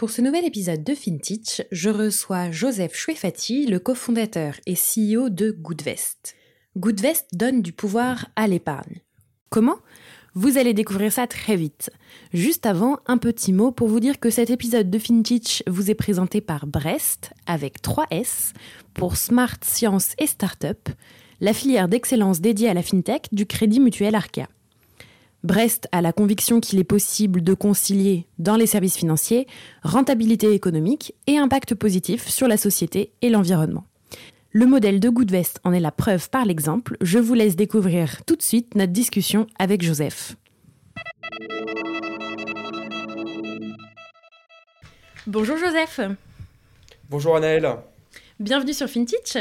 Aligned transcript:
Pour 0.00 0.08
ce 0.08 0.22
nouvel 0.22 0.46
épisode 0.46 0.82
de 0.82 0.94
FinTech, 0.94 1.66
je 1.70 1.90
reçois 1.90 2.50
Joseph 2.50 2.96
Chouefati, 2.96 3.66
le 3.66 3.78
cofondateur 3.78 4.54
et 4.64 4.72
CEO 4.72 5.28
de 5.28 5.50
Goodvest. 5.50 6.36
Goodvest 6.74 7.26
donne 7.34 7.60
du 7.60 7.74
pouvoir 7.74 8.30
à 8.34 8.46
l'épargne. 8.46 9.02
Comment? 9.50 9.76
Vous 10.32 10.56
allez 10.56 10.72
découvrir 10.72 11.12
ça 11.12 11.26
très 11.26 11.54
vite. 11.54 11.90
Juste 12.32 12.64
avant, 12.64 12.96
un 13.04 13.18
petit 13.18 13.52
mot 13.52 13.72
pour 13.72 13.88
vous 13.88 14.00
dire 14.00 14.18
que 14.18 14.30
cet 14.30 14.48
épisode 14.48 14.88
de 14.88 14.98
FinTech 14.98 15.64
vous 15.66 15.90
est 15.90 15.94
présenté 15.94 16.40
par 16.40 16.66
Brest, 16.66 17.34
avec 17.44 17.82
3 17.82 18.06
S, 18.10 18.54
pour 18.94 19.18
Smart 19.18 19.58
Science 19.62 20.14
et 20.16 20.26
Startup, 20.26 20.88
la 21.40 21.52
filière 21.52 21.88
d'excellence 21.88 22.40
dédiée 22.40 22.70
à 22.70 22.74
la 22.74 22.82
FinTech 22.82 23.28
du 23.32 23.44
Crédit 23.44 23.80
Mutuel 23.80 24.14
Arkea. 24.14 24.48
Brest 25.42 25.88
a 25.92 26.02
la 26.02 26.12
conviction 26.12 26.60
qu'il 26.60 26.78
est 26.78 26.84
possible 26.84 27.42
de 27.42 27.54
concilier, 27.54 28.26
dans 28.38 28.56
les 28.56 28.66
services 28.66 28.96
financiers, 28.96 29.46
rentabilité 29.82 30.52
économique 30.52 31.14
et 31.26 31.38
impact 31.38 31.74
positif 31.74 32.28
sur 32.28 32.46
la 32.46 32.58
société 32.58 33.12
et 33.22 33.30
l'environnement. 33.30 33.86
Le 34.52 34.66
modèle 34.66 35.00
de 35.00 35.08
Goodvest 35.08 35.60
en 35.64 35.72
est 35.72 35.80
la 35.80 35.92
preuve 35.92 36.28
par 36.28 36.44
l'exemple. 36.44 36.96
Je 37.00 37.18
vous 37.18 37.34
laisse 37.34 37.56
découvrir 37.56 38.24
tout 38.26 38.36
de 38.36 38.42
suite 38.42 38.74
notre 38.74 38.92
discussion 38.92 39.46
avec 39.58 39.80
Joseph. 39.80 40.36
Bonjour 45.26 45.56
Joseph. 45.56 46.00
Bonjour 47.08 47.36
Anaëlle. 47.36 47.76
Bienvenue 48.40 48.74
sur 48.74 48.88
FinTech. 48.88 49.38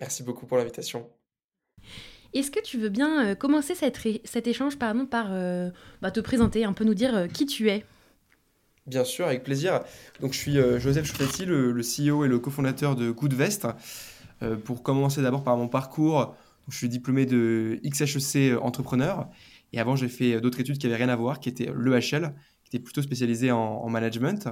Merci 0.00 0.22
beaucoup 0.22 0.46
pour 0.46 0.56
l'invitation. 0.56 1.08
Est-ce 2.34 2.50
que 2.50 2.60
tu 2.60 2.78
veux 2.78 2.88
bien 2.88 3.26
euh, 3.26 3.34
commencer 3.34 3.74
cet 3.74 4.46
échange 4.46 4.78
pardon, 4.78 5.04
par 5.04 5.28
euh, 5.30 5.70
bah, 6.00 6.10
te 6.10 6.20
présenter, 6.20 6.64
un 6.64 6.72
peu 6.72 6.84
nous 6.84 6.94
dire 6.94 7.14
euh, 7.14 7.26
qui 7.26 7.44
tu 7.44 7.68
es? 7.68 7.84
Bien 8.86 9.04
sûr, 9.04 9.26
avec 9.26 9.44
plaisir. 9.44 9.80
Donc, 10.20 10.32
je 10.32 10.38
suis 10.38 10.54
Joseph 10.54 11.06
Choufetti, 11.06 11.44
le, 11.44 11.72
CEO 11.82 12.24
et 12.24 12.28
le 12.28 12.40
cofondateur 12.40 12.96
de 12.96 13.12
Goodvest. 13.12 13.68
Pour 14.64 14.82
commencer 14.82 15.22
d'abord 15.22 15.44
par 15.44 15.56
mon 15.56 15.68
parcours, 15.68 16.34
je 16.68 16.78
suis 16.78 16.88
diplômé 16.88 17.24
de 17.24 17.78
XHEC 17.84 18.60
entrepreneur. 18.60 19.30
Et 19.72 19.78
avant, 19.78 19.94
j'ai 19.94 20.08
fait 20.08 20.40
d'autres 20.40 20.58
études 20.58 20.78
qui 20.78 20.88
n'avaient 20.88 21.04
rien 21.04 21.10
à 21.10 21.14
voir, 21.14 21.38
qui 21.38 21.48
étaient 21.48 21.70
l'EHL, 21.72 22.34
qui 22.64 22.76
était 22.76 22.80
plutôt 22.80 23.02
spécialisé 23.02 23.52
en, 23.52 23.88
management. 23.88 24.48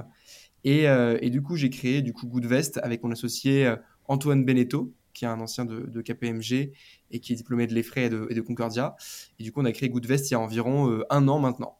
Et, 0.63 0.87
du 1.29 1.41
coup, 1.41 1.57
j'ai 1.57 1.69
créé 1.69 2.01
du 2.01 2.13
coup 2.13 2.25
Goodvest 2.25 2.79
avec 2.83 3.03
mon 3.03 3.11
associé 3.11 3.75
Antoine 4.07 4.45
Beneteau, 4.45 4.93
qui 5.13 5.25
est 5.25 5.27
un 5.27 5.39
ancien 5.39 5.65
de, 5.65 6.01
KPMG 6.01 6.71
et 7.11 7.19
qui 7.19 7.33
est 7.33 7.35
diplômé 7.35 7.67
de 7.67 7.73
l'EFRE 7.73 7.97
et 7.97 8.09
de, 8.09 8.27
et 8.29 8.33
de 8.33 8.41
Concordia. 8.41 8.95
Et 9.39 9.43
du 9.43 9.51
coup, 9.51 9.61
on 9.61 9.65
a 9.65 9.71
créé 9.71 9.89
Goodvest 9.89 10.29
il 10.29 10.33
y 10.33 10.35
a 10.35 10.39
environ 10.39 11.03
un 11.09 11.27
an 11.27 11.39
maintenant. 11.39 11.77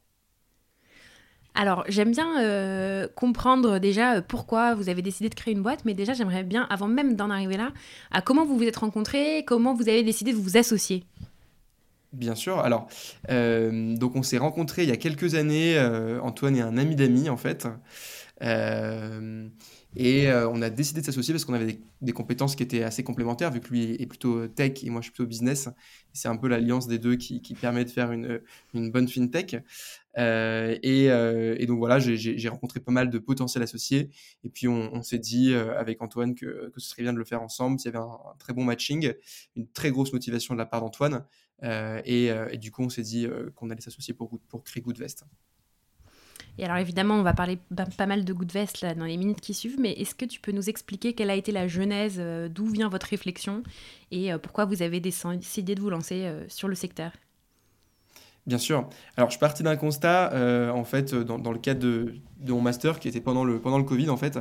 Alors, 1.54 1.84
j'aime 1.88 2.12
bien 2.12 2.40
euh, 2.40 3.08
comprendre 3.14 3.78
déjà 3.78 4.14
euh, 4.14 4.22
pourquoi 4.26 4.74
vous 4.74 4.88
avez 4.88 5.02
décidé 5.02 5.28
de 5.28 5.34
créer 5.34 5.52
une 5.52 5.62
boîte, 5.62 5.84
mais 5.84 5.92
déjà, 5.92 6.14
j'aimerais 6.14 6.44
bien, 6.44 6.66
avant 6.70 6.88
même 6.88 7.14
d'en 7.14 7.28
arriver 7.28 7.58
là, 7.58 7.72
à 8.10 8.22
comment 8.22 8.46
vous 8.46 8.56
vous 8.56 8.64
êtes 8.64 8.76
rencontrés, 8.76 9.44
comment 9.46 9.74
vous 9.74 9.88
avez 9.88 10.02
décidé 10.02 10.32
de 10.32 10.38
vous 10.38 10.56
associer? 10.56 11.04
Bien 12.12 12.34
sûr. 12.34 12.58
Alors, 12.58 12.88
euh, 13.30 13.96
donc 13.96 14.16
on 14.16 14.22
s'est 14.22 14.38
rencontrés 14.38 14.82
il 14.82 14.88
y 14.88 14.92
a 14.92 14.98
quelques 14.98 15.34
années. 15.34 15.78
Antoine 16.22 16.56
est 16.56 16.60
un 16.60 16.76
ami 16.76 16.94
d'amis, 16.94 17.30
en 17.30 17.38
fait. 17.38 17.66
Et 19.96 20.30
on 20.32 20.62
a 20.62 20.70
décidé 20.70 21.00
de 21.00 21.06
s'associer 21.06 21.34
parce 21.34 21.44
qu'on 21.44 21.54
avait 21.54 21.78
des, 22.00 22.12
compétences 22.12 22.56
qui 22.56 22.62
étaient 22.62 22.82
assez 22.82 23.04
complémentaires, 23.04 23.50
vu 23.50 23.60
que 23.60 23.68
lui 23.68 23.94
est 24.00 24.06
plutôt 24.06 24.46
tech 24.48 24.82
et 24.82 24.90
moi 24.90 25.00
je 25.00 25.04
suis 25.04 25.12
plutôt 25.12 25.28
business. 25.28 25.68
C'est 26.12 26.28
un 26.28 26.36
peu 26.36 26.48
l'alliance 26.48 26.88
des 26.88 26.98
deux 26.98 27.16
qui, 27.16 27.40
permet 27.60 27.84
de 27.84 27.90
faire 27.90 28.12
une, 28.12 28.40
une 28.74 28.90
bonne 28.90 29.08
fintech. 29.08 29.56
Euh, 30.18 30.76
euh, 30.84 31.56
et, 31.58 31.66
donc 31.66 31.78
voilà, 31.78 31.98
j'ai 31.98 32.48
rencontré 32.48 32.80
pas 32.80 32.92
mal 32.92 33.10
de 33.10 33.18
potentiels 33.18 33.62
associés. 33.62 34.10
Et 34.44 34.48
puis 34.48 34.68
on, 34.68 35.02
s'est 35.02 35.18
dit 35.18 35.52
euh, 35.52 35.78
avec 35.78 36.02
Antoine 36.02 36.34
que, 36.34 36.72
ce 36.76 36.88
serait 36.88 37.02
bien 37.02 37.12
de 37.12 37.18
le 37.18 37.24
faire 37.24 37.42
ensemble. 37.42 37.78
S'il 37.78 37.92
y 37.92 37.96
avait 37.96 38.04
un, 38.04 38.18
très 38.38 38.52
bon 38.52 38.64
matching, 38.64 39.12
une 39.56 39.68
très 39.68 39.90
grosse 39.90 40.12
motivation 40.12 40.54
de 40.54 40.58
la 40.58 40.66
part 40.66 40.80
d'Antoine. 40.80 41.24
Et, 41.62 42.58
du 42.58 42.70
coup, 42.70 42.82
on 42.82 42.88
s'est 42.88 43.02
dit 43.02 43.26
qu'on 43.54 43.70
allait 43.70 43.80
s'associer 43.80 44.14
pour, 44.14 44.30
pour 44.48 44.64
créer 44.64 44.82
Goodvest. 44.82 45.24
Et 46.58 46.64
alors 46.64 46.76
évidemment, 46.76 47.14
on 47.14 47.22
va 47.22 47.32
parler 47.32 47.58
pas 47.96 48.06
mal 48.06 48.24
de 48.24 48.32
Goodvest 48.32 48.82
là, 48.82 48.94
dans 48.94 49.06
les 49.06 49.16
minutes 49.16 49.40
qui 49.40 49.54
suivent, 49.54 49.80
mais 49.80 49.92
est-ce 49.92 50.14
que 50.14 50.24
tu 50.24 50.40
peux 50.40 50.52
nous 50.52 50.68
expliquer 50.68 51.14
quelle 51.14 51.30
a 51.30 51.34
été 51.34 51.50
la 51.50 51.66
genèse, 51.66 52.22
d'où 52.50 52.66
vient 52.66 52.88
votre 52.88 53.06
réflexion 53.06 53.62
et 54.10 54.30
pourquoi 54.42 54.66
vous 54.66 54.82
avez 54.82 55.00
décidé 55.00 55.74
de 55.74 55.80
vous 55.80 55.90
lancer 55.90 56.30
sur 56.48 56.68
le 56.68 56.74
secteur? 56.74 57.12
Bien 58.46 58.58
sûr. 58.58 58.88
Alors, 59.16 59.30
je 59.30 59.38
parti 59.38 59.62
d'un 59.62 59.76
constat, 59.76 60.32
euh, 60.32 60.70
en 60.70 60.82
fait, 60.82 61.14
dans, 61.14 61.52
le 61.52 61.58
cadre 61.58 61.80
de, 61.80 62.14
mon 62.48 62.60
master, 62.60 62.98
qui 62.98 63.06
était 63.06 63.20
pendant 63.20 63.44
le, 63.44 63.60
pendant 63.60 63.78
le 63.78 63.84
Covid, 63.84 64.10
en 64.10 64.16
fait. 64.16 64.36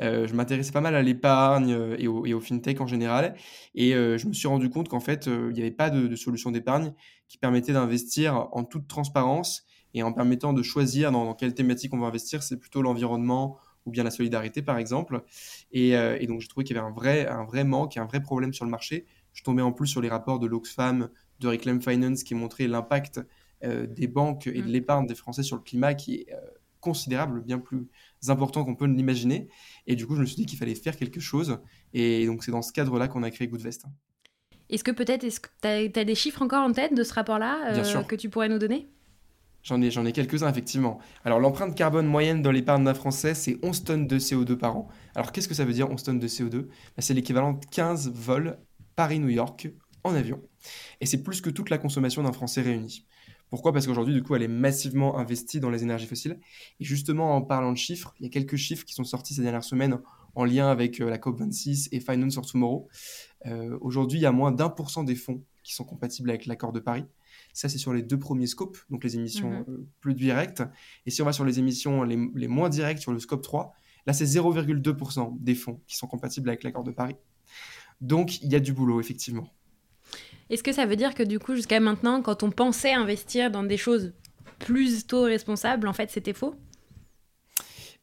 Euh, 0.00 0.26
je 0.26 0.34
m'intéressais 0.34 0.70
pas 0.70 0.82
mal 0.82 0.94
à 0.94 1.00
l'épargne 1.00 1.72
euh, 1.72 1.96
et, 1.98 2.06
au, 2.08 2.40
fintech 2.40 2.78
en 2.82 2.86
général. 2.86 3.34
Et 3.74 3.92
je 3.92 4.26
me 4.26 4.34
suis 4.34 4.48
rendu 4.48 4.68
compte 4.68 4.88
qu'en 4.88 5.00
fait, 5.00 5.26
il 5.26 5.52
n'y 5.54 5.60
avait 5.60 5.70
pas 5.70 5.88
de 5.88 6.14
solution 6.14 6.50
d'épargne 6.50 6.92
qui 7.28 7.38
permettait 7.38 7.72
d'investir 7.72 8.48
en 8.52 8.64
toute 8.64 8.86
transparence 8.86 9.64
et 9.94 10.02
en 10.02 10.12
permettant 10.12 10.52
de 10.52 10.62
choisir 10.62 11.12
dans, 11.12 11.24
dans 11.24 11.34
quelle 11.34 11.54
thématique 11.54 11.94
on 11.94 11.98
va 11.98 12.06
investir. 12.06 12.42
C'est 12.42 12.58
plutôt 12.58 12.82
l'environnement 12.82 13.58
ou 13.86 13.90
bien 13.90 14.04
la 14.04 14.10
solidarité, 14.10 14.60
par 14.62 14.78
exemple. 14.78 15.22
Et, 15.72 15.92
et 15.92 16.26
donc, 16.26 16.40
j'ai 16.40 16.48
trouvé 16.48 16.64
qu'il 16.64 16.76
y 16.76 16.78
avait 16.78 16.86
un 16.86 16.92
vrai, 16.92 17.26
un 17.26 17.44
vrai 17.44 17.64
manque 17.64 17.96
un 17.96 18.04
vrai 18.04 18.20
problème 18.20 18.52
sur 18.52 18.66
le 18.66 18.70
marché. 18.70 19.06
Je 19.32 19.42
tombais 19.42 19.62
en 19.62 19.72
plus 19.72 19.86
sur 19.86 20.02
les 20.02 20.10
rapports 20.10 20.38
de 20.38 20.46
l'Oxfam, 20.46 21.08
de 21.40 21.48
Reclaim 21.48 21.80
Finance 21.80 22.22
qui 22.22 22.34
montraient 22.34 22.66
l'impact 22.66 23.20
euh, 23.64 23.86
des 23.86 24.06
banques 24.06 24.46
et 24.46 24.62
de 24.62 24.68
mm. 24.68 24.70
l'épargne 24.70 25.06
des 25.06 25.14
Français 25.14 25.42
sur 25.42 25.56
le 25.56 25.62
climat 25.62 25.94
qui 25.94 26.16
est 26.16 26.32
euh, 26.32 26.38
considérable, 26.80 27.42
bien 27.42 27.58
plus 27.58 27.88
important 28.28 28.64
qu'on 28.64 28.76
peut 28.76 28.86
l'imaginer. 28.86 29.48
Et 29.86 29.96
du 29.96 30.06
coup, 30.06 30.14
je 30.14 30.20
me 30.20 30.26
suis 30.26 30.36
dit 30.36 30.46
qu'il 30.46 30.58
fallait 30.58 30.76
faire 30.76 30.96
quelque 30.96 31.20
chose. 31.20 31.58
Et 31.92 32.26
donc, 32.26 32.44
c'est 32.44 32.52
dans 32.52 32.62
ce 32.62 32.72
cadre-là 32.72 33.08
qu'on 33.08 33.24
a 33.24 33.30
créé 33.30 33.48
Goodvest. 33.48 33.84
Est-ce 34.70 34.84
que 34.84 34.92
peut-être, 34.92 35.26
tu 35.26 35.68
as, 35.68 36.04
des 36.04 36.14
chiffres 36.14 36.42
encore 36.42 36.62
en 36.62 36.72
tête 36.72 36.94
de 36.94 37.02
ce 37.02 37.14
rapport-là 37.14 37.74
euh, 37.74 38.02
que 38.04 38.14
tu 38.14 38.28
pourrais 38.28 38.48
nous 38.48 38.58
donner? 38.58 38.88
J'en 39.68 39.82
ai, 39.82 39.90
j'en 39.90 40.06
ai 40.06 40.12
quelques-uns, 40.12 40.48
effectivement. 40.48 40.98
Alors, 41.26 41.40
l'empreinte 41.40 41.74
carbone 41.74 42.06
moyenne 42.06 42.40
dans 42.40 42.50
l'épargne 42.50 42.84
d'un 42.84 42.94
Français, 42.94 43.34
c'est 43.34 43.58
11 43.62 43.84
tonnes 43.84 44.06
de 44.06 44.18
CO2 44.18 44.56
par 44.56 44.78
an. 44.78 44.88
Alors, 45.14 45.30
qu'est-ce 45.30 45.46
que 45.46 45.52
ça 45.52 45.66
veut 45.66 45.74
dire, 45.74 45.90
11 45.90 46.02
tonnes 46.02 46.18
de 46.18 46.26
CO2 46.26 46.62
bah, 46.62 46.68
C'est 47.00 47.12
l'équivalent 47.12 47.52
de 47.52 47.66
15 47.66 48.10
vols 48.14 48.58
Paris-New 48.96 49.28
York 49.28 49.68
en 50.04 50.14
avion. 50.14 50.40
Et 51.02 51.06
c'est 51.06 51.22
plus 51.22 51.42
que 51.42 51.50
toute 51.50 51.68
la 51.68 51.76
consommation 51.76 52.22
d'un 52.22 52.32
Français 52.32 52.62
réuni. 52.62 53.04
Pourquoi? 53.50 53.74
Parce 53.74 53.86
qu'aujourd'hui, 53.86 54.14
du 54.14 54.22
coup, 54.22 54.34
elle 54.36 54.42
est 54.42 54.48
massivement 54.48 55.18
investie 55.18 55.60
dans 55.60 55.68
les 55.68 55.82
énergies 55.82 56.06
fossiles. 56.06 56.40
Et 56.80 56.84
justement, 56.84 57.36
en 57.36 57.42
parlant 57.42 57.72
de 57.72 57.76
chiffres, 57.76 58.14
il 58.20 58.24
y 58.24 58.26
a 58.26 58.30
quelques 58.30 58.56
chiffres 58.56 58.86
qui 58.86 58.94
sont 58.94 59.04
sortis 59.04 59.34
ces 59.34 59.42
dernières 59.42 59.64
semaines 59.64 59.98
en 60.34 60.46
lien 60.46 60.70
avec 60.70 61.02
euh, 61.02 61.10
la 61.10 61.18
COP26 61.18 61.88
et 61.92 62.00
Finance 62.00 62.36
for 62.36 62.46
Tomorrow. 62.46 62.88
Euh, 63.44 63.76
aujourd'hui, 63.82 64.18
il 64.18 64.22
y 64.22 64.26
a 64.26 64.32
moins 64.32 64.50
d'un 64.50 64.70
pour 64.70 64.88
cent 64.88 65.04
des 65.04 65.14
fonds 65.14 65.42
qui 65.62 65.74
sont 65.74 65.84
compatibles 65.84 66.30
avec 66.30 66.46
l'accord 66.46 66.72
de 66.72 66.80
Paris. 66.80 67.04
Ça, 67.58 67.68
c'est 67.68 67.78
sur 67.78 67.92
les 67.92 68.02
deux 68.02 68.20
premiers 68.20 68.46
scopes, 68.46 68.78
donc 68.88 69.02
les 69.02 69.16
émissions 69.16 69.50
mhm. 69.50 69.64
euh, 69.68 69.88
plus 69.98 70.14
directes. 70.14 70.62
Et 71.06 71.10
si 71.10 71.22
on 71.22 71.24
va 71.24 71.32
sur 71.32 71.44
les 71.44 71.58
émissions 71.58 72.04
les, 72.04 72.16
les 72.36 72.46
moins 72.46 72.68
directes, 72.68 73.02
sur 73.02 73.10
le 73.10 73.18
scope 73.18 73.42
3, 73.42 73.72
là, 74.06 74.12
c'est 74.12 74.26
0,2% 74.26 75.36
des 75.40 75.56
fonds 75.56 75.80
qui 75.88 75.96
sont 75.96 76.06
compatibles 76.06 76.48
avec 76.50 76.62
l'accord 76.62 76.84
de 76.84 76.92
Paris. 76.92 77.16
Donc, 78.00 78.40
il 78.42 78.52
y 78.52 78.54
a 78.54 78.60
du 78.60 78.72
boulot, 78.72 79.00
effectivement. 79.00 79.48
Est-ce 80.50 80.62
que 80.62 80.72
ça 80.72 80.86
veut 80.86 80.94
dire 80.94 81.16
que 81.16 81.24
du 81.24 81.40
coup, 81.40 81.56
jusqu'à 81.56 81.80
maintenant, 81.80 82.22
quand 82.22 82.44
on 82.44 82.52
pensait 82.52 82.92
investir 82.92 83.50
dans 83.50 83.64
des 83.64 83.76
choses 83.76 84.14
plus 84.60 85.04
tôt 85.08 85.22
responsables, 85.22 85.88
en 85.88 85.92
fait, 85.92 86.12
c'était 86.12 86.34
faux? 86.34 86.54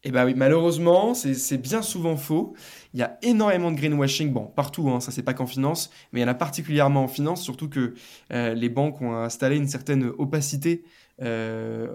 Eh 0.08 0.12
bien 0.12 0.24
oui, 0.24 0.36
malheureusement, 0.36 1.16
c'est 1.16 1.58
bien 1.58 1.82
souvent 1.82 2.16
faux. 2.16 2.54
Il 2.94 3.00
y 3.00 3.04
a 3.04 3.18
énormément 3.24 3.72
de 3.72 3.76
greenwashing, 3.76 4.32
bon, 4.32 4.46
partout, 4.46 4.88
hein, 4.92 5.00
ça 5.00 5.10
c'est 5.10 5.24
pas 5.24 5.34
qu'en 5.34 5.48
finance, 5.48 5.90
mais 6.14 6.20
il 6.20 6.24
y 6.24 6.26
en 6.26 6.30
a 6.30 6.36
particulièrement 6.36 7.04
en 7.04 7.08
finance, 7.08 7.42
surtout 7.42 7.70
que 7.70 7.96
euh, 8.32 8.54
les 8.54 8.70
banques 8.70 9.02
ont 9.02 9.16
installé 9.16 9.58
une 9.58 9.68
certaine 9.68 10.12
opacité, 10.20 10.84
euh, 11.24 11.88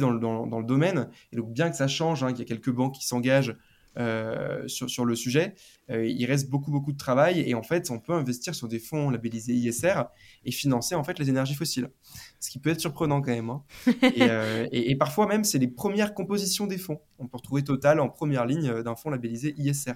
dans, 0.00 0.10
le 0.10 0.64
domaine. 0.64 1.10
Et 1.32 1.36
donc 1.36 1.52
bien 1.52 1.68
que 1.68 1.76
ça 1.76 1.86
change, 1.86 2.24
hein, 2.24 2.30
qu'il 2.30 2.38
y 2.38 2.42
a 2.42 2.46
quelques 2.46 2.70
banques 2.70 2.94
qui 2.94 3.06
s'engagent 3.06 3.54
euh, 3.98 4.68
sur, 4.68 4.88
sur, 4.88 5.04
le 5.04 5.16
sujet, 5.16 5.54
euh, 5.90 6.06
il 6.06 6.24
reste 6.26 6.48
beaucoup 6.48 6.70
beaucoup 6.70 6.92
de 6.92 6.96
travail 6.96 7.40
et 7.40 7.54
en 7.54 7.62
fait 7.64 7.90
on 7.90 7.98
peut 7.98 8.12
investir 8.12 8.54
sur 8.54 8.68
des 8.68 8.78
fonds 8.78 9.10
labellisés 9.10 9.52
ISR 9.52 10.02
et 10.44 10.52
financer 10.52 10.94
en 10.94 11.02
fait 11.02 11.18
les 11.18 11.28
énergies 11.28 11.56
fossiles, 11.56 11.90
ce 12.38 12.50
qui 12.50 12.60
peut 12.60 12.70
être 12.70 12.80
surprenant 12.80 13.20
quand 13.20 13.32
même. 13.32 13.50
Hein. 13.50 13.62
Euh, 14.20 14.66
et, 14.70 14.90
et, 14.90 14.96
parfois 14.96 15.26
même 15.26 15.44
c'est 15.44 15.58
les 15.58 15.68
premières 15.68 16.14
compositions 16.14 16.66
des 16.66 16.78
fonds. 16.78 17.00
On 17.18 17.26
peut 17.26 17.38
retrouver 17.38 17.62
Total 17.62 17.98
en 18.00 18.08
première 18.08 18.44
ligne 18.44 18.82
d'un 18.82 18.94
fonds 18.94 19.08
labellisé 19.08 19.54
ISR 19.56 19.94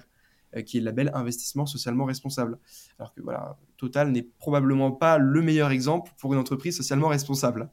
qui 0.65 0.77
est 0.77 0.79
le 0.79 0.85
label 0.85 1.11
investissement 1.13 1.65
socialement 1.65 2.05
responsable. 2.05 2.57
Alors 2.97 3.13
que 3.13 3.21
voilà, 3.21 3.57
Total 3.77 4.11
n'est 4.11 4.23
probablement 4.23 4.91
pas 4.91 5.17
le 5.17 5.41
meilleur 5.41 5.71
exemple 5.71 6.11
pour 6.17 6.33
une 6.33 6.39
entreprise 6.39 6.77
socialement 6.77 7.09
responsable. 7.09 7.69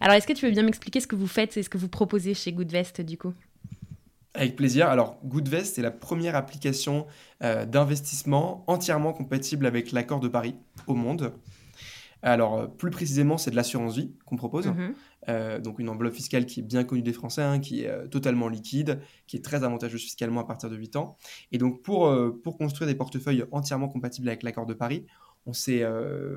Alors 0.00 0.14
est-ce 0.14 0.26
que 0.26 0.32
tu 0.32 0.46
veux 0.46 0.52
bien 0.52 0.62
m'expliquer 0.62 1.00
ce 1.00 1.06
que 1.06 1.16
vous 1.16 1.26
faites 1.26 1.56
et 1.56 1.62
ce 1.62 1.70
que 1.70 1.78
vous 1.78 1.88
proposez 1.88 2.34
chez 2.34 2.52
Goodvest 2.52 3.00
du 3.00 3.16
coup? 3.16 3.32
Avec 4.38 4.54
plaisir. 4.54 4.88
Alors, 4.88 5.18
Goodvest 5.24 5.78
est 5.78 5.82
la 5.82 5.90
première 5.90 6.36
application 6.36 7.06
euh, 7.42 7.66
d'investissement 7.66 8.64
entièrement 8.68 9.12
compatible 9.12 9.66
avec 9.66 9.90
l'accord 9.90 10.20
de 10.20 10.28
Paris 10.28 10.54
au 10.86 10.94
monde. 10.94 11.32
Alors, 12.22 12.56
euh, 12.56 12.66
plus 12.66 12.90
précisément, 12.90 13.36
c'est 13.36 13.50
de 13.50 13.56
l'assurance 13.56 13.96
vie 13.96 14.12
qu'on 14.26 14.36
propose. 14.36 14.68
Mhm. 14.68 14.94
Euh, 15.28 15.58
donc, 15.58 15.80
une 15.80 15.88
enveloppe 15.88 16.14
fiscale 16.14 16.46
qui 16.46 16.60
est 16.60 16.62
bien 16.62 16.84
connue 16.84 17.02
des 17.02 17.12
Français, 17.12 17.42
hein, 17.42 17.58
qui 17.58 17.82
est 17.82 18.08
totalement 18.10 18.48
liquide, 18.48 19.00
qui 19.26 19.36
est 19.36 19.44
très 19.44 19.64
avantageuse 19.64 20.02
fiscalement 20.02 20.40
à 20.40 20.44
partir 20.44 20.70
de 20.70 20.76
8 20.76 20.94
ans. 20.94 21.16
Et 21.50 21.58
donc, 21.58 21.82
pour, 21.82 22.12
pour 22.42 22.56
construire 22.56 22.88
des 22.88 22.94
portefeuilles 22.94 23.44
entièrement 23.50 23.88
compatibles 23.88 24.28
avec 24.28 24.44
l'accord 24.44 24.66
de 24.66 24.74
Paris, 24.74 25.04
on, 25.46 25.52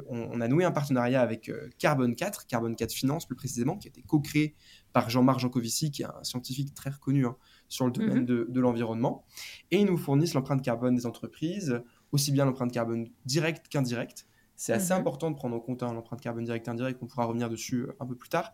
on, 0.09 0.29
on, 0.31 0.41
a 0.41 0.47
noué 0.47 0.63
un 0.63 0.71
partenariat 0.71 1.21
avec 1.21 1.51
Carbone 1.77 2.15
4, 2.15 2.47
Carbone 2.47 2.75
4 2.75 2.93
Finance 2.93 3.25
plus 3.25 3.35
précisément, 3.35 3.77
qui 3.77 3.87
a 3.87 3.89
été 3.89 4.01
co-créé 4.01 4.55
par 4.93 5.09
Jean-Marc 5.09 5.39
Jancovici, 5.39 5.91
qui 5.91 6.01
est 6.01 6.05
un 6.05 6.23
scientifique 6.23 6.73
très 6.73 6.89
reconnu 6.89 7.25
hein, 7.25 7.35
sur 7.71 7.85
le 7.85 7.91
domaine 7.91 8.19
mhm. 8.19 8.25
de, 8.25 8.59
l'environnement. 8.59 9.23
Et 9.71 9.79
ils 9.79 9.85
nous 9.85 9.97
fournissent 9.97 10.33
l'empreinte 10.33 10.61
carbone 10.61 10.93
des 10.93 11.05
entreprises, 11.05 11.81
aussi 12.11 12.31
bien 12.33 12.43
l'empreinte 12.43 12.71
carbone 12.71 13.07
directe 13.25 13.69
qu'indirecte. 13.69 14.27
C'est 14.57 14.73
assez 14.73 14.93
mhm. 14.93 14.99
important 14.99 15.31
de 15.31 15.37
prendre 15.37 15.55
en 15.55 15.59
compte 15.61 15.81
hein, 15.81 15.93
l'empreinte 15.93 16.19
carbone 16.19 16.43
directe 16.43 16.67
et 16.67 16.69
indirecte, 16.69 17.01
on 17.01 17.07
pourra 17.07 17.25
revenir 17.25 17.49
dessus 17.49 17.83
euh, 17.83 17.95
un 18.01 18.05
peu 18.05 18.15
plus 18.15 18.27
tard. 18.27 18.51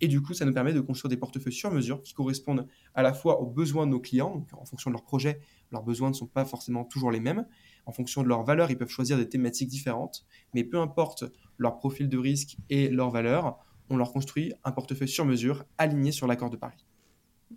Et 0.00 0.08
du 0.08 0.20
coup, 0.20 0.34
ça 0.34 0.44
nous 0.44 0.52
permet 0.52 0.72
de 0.72 0.80
construire 0.80 1.08
des 1.08 1.16
portefeuilles 1.16 1.52
sur 1.52 1.70
mesure 1.70 2.02
qui 2.02 2.12
correspondent 2.12 2.66
à 2.94 3.02
la 3.02 3.14
fois 3.14 3.40
aux 3.40 3.46
besoins 3.46 3.86
de 3.86 3.92
nos 3.92 4.00
clients, 4.00 4.34
donc 4.34 4.48
en 4.52 4.64
fonction 4.64 4.90
de 4.90 4.96
leur 4.96 5.04
projet, 5.04 5.40
leurs 5.70 5.84
besoins 5.84 6.08
ne 6.08 6.14
sont 6.14 6.26
pas 6.26 6.44
forcément 6.44 6.84
toujours 6.84 7.12
les 7.12 7.20
mêmes. 7.20 7.46
En 7.86 7.92
fonction 7.92 8.24
de 8.24 8.28
leurs 8.28 8.42
valeurs, 8.42 8.72
ils 8.72 8.76
peuvent 8.76 8.90
choisir 8.90 9.16
des 9.16 9.28
thématiques 9.28 9.68
différentes, 9.68 10.26
mais 10.52 10.64
peu 10.64 10.80
importe 10.80 11.24
leur 11.56 11.76
profil 11.76 12.08
de 12.08 12.18
risque 12.18 12.56
et 12.68 12.88
leurs 12.88 13.10
valeurs, 13.10 13.64
on 13.88 13.96
leur 13.96 14.12
construit 14.12 14.52
un 14.64 14.72
portefeuille 14.72 15.08
sur 15.08 15.24
mesure 15.24 15.64
aligné 15.78 16.10
sur 16.10 16.26
l'accord 16.26 16.50
de 16.50 16.56
Paris. 16.56 16.84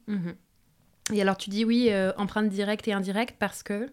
Mhm. 0.08 0.36
Et 1.12 1.22
alors 1.22 1.38
tu 1.38 1.50
dis 1.50 1.66
oui, 1.66 1.88
euh, 1.90 2.12
empreinte 2.18 2.50
directe 2.50 2.88
et 2.88 2.94
indirecte 2.94 3.36
parce 3.40 3.64
que 3.64 3.90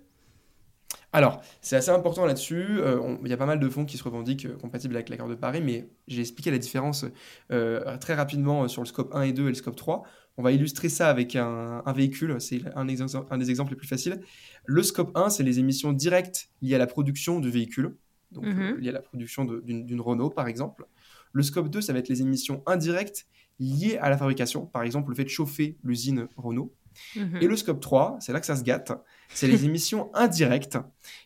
alors, 1.13 1.41
c'est 1.63 1.77
assez 1.77 1.91
important 1.91 2.27
là-dessus. 2.27 2.79
Euh, 2.79 3.17
il 3.25 3.31
y 3.31 3.33
a 3.33 3.37
pas 3.39 3.47
mal 3.47 3.59
de 3.59 3.69
fonds 3.69 3.87
qui 3.87 3.97
se 3.97 4.05
revendiquent 4.05 4.47
euh, 4.47 4.57
compatibles 4.57 4.95
avec 4.95 5.09
l'accord 5.09 5.29
de 5.29 5.35
Paris, 5.35 5.63
mais 5.63 5.89
j'ai 6.09 6.21
expliqué 6.21 6.51
la 6.51 6.59
différence 6.59 7.07
très 7.49 8.15
rapidement 8.15 8.69
sur 8.69 8.83
le 8.83 8.87
scope 8.87 9.15
1 9.15 9.23
et 9.23 9.33
2 9.33 9.45
et 9.45 9.49
le 9.49 9.55
scope 9.55 9.77
3. 9.77 10.03
On 10.37 10.43
va 10.43 10.53
illustrer 10.53 10.91
ça 10.91 11.09
avec 11.09 11.35
un, 11.35 11.83
véhicule, 11.95 12.37
c'est 12.41 12.61
un, 12.75 12.87
un, 13.31 13.39
des 13.39 13.51
exemples 13.51 13.71
les 13.71 13.77
plus 13.77 13.89
faciles. 13.89 14.21
Le 14.67 14.83
scope 14.83 15.17
1, 15.17 15.31
c'est 15.31 15.43
les 15.43 15.59
émissions 15.59 15.93
directes 15.93 16.51
liées 16.61 16.75
à 16.75 16.79
la 16.79 16.87
production 16.87 17.41
du 17.41 17.51
véhicule, 17.51 17.97
donc 18.31 18.45
mhm. 18.45 18.77
liées 18.77 18.91
à 18.91 18.93
la 18.93 19.01
production 19.01 19.45
d'une 19.45 20.01
Renault 20.01 20.31
par 20.31 20.49
exemple. 20.49 20.87
Le 21.33 21.43
scope 21.43 21.71
2, 21.71 21.81
ça 21.81 21.93
va 21.93 21.99
être 21.99 22.09
les 22.09 22.21
émissions 22.21 22.63
indirectes 22.67 23.27
liées 23.59 23.99
à 23.99 24.11
la 24.11 24.19
fabrication, 24.19 24.67
par 24.67 24.83
exemple 24.83 25.11
le 25.11 25.17
fait 25.17 25.25
de 25.25 25.31
chauffer 25.31 25.79
l'usine 25.83 26.29
Renault. 26.37 26.75
Mhm. 27.15 27.39
Et 27.41 27.47
le 27.47 27.57
scope 27.57 27.81
3, 27.81 28.19
c'est 28.21 28.33
là 28.33 28.41
que 28.41 28.47
ça 28.47 28.57
se 28.57 28.63
gâte, 28.63 28.93
c'est 29.29 29.49
les 29.49 29.65
émissions 29.65 30.11
indirectes 30.15 30.79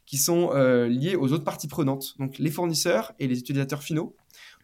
qui 0.07 0.17
sont 0.17 0.51
euh, 0.53 0.89
liées 0.89 1.17
aux 1.17 1.33
autres 1.33 1.45
parties 1.45 1.69
prenantes, 1.69 2.17
donc 2.19 2.39
les 2.39 2.51
fournisseurs 2.51 3.13
et 3.19 3.27
les 3.27 3.39
utilisateurs 3.39 3.83
finaux. 3.83 4.17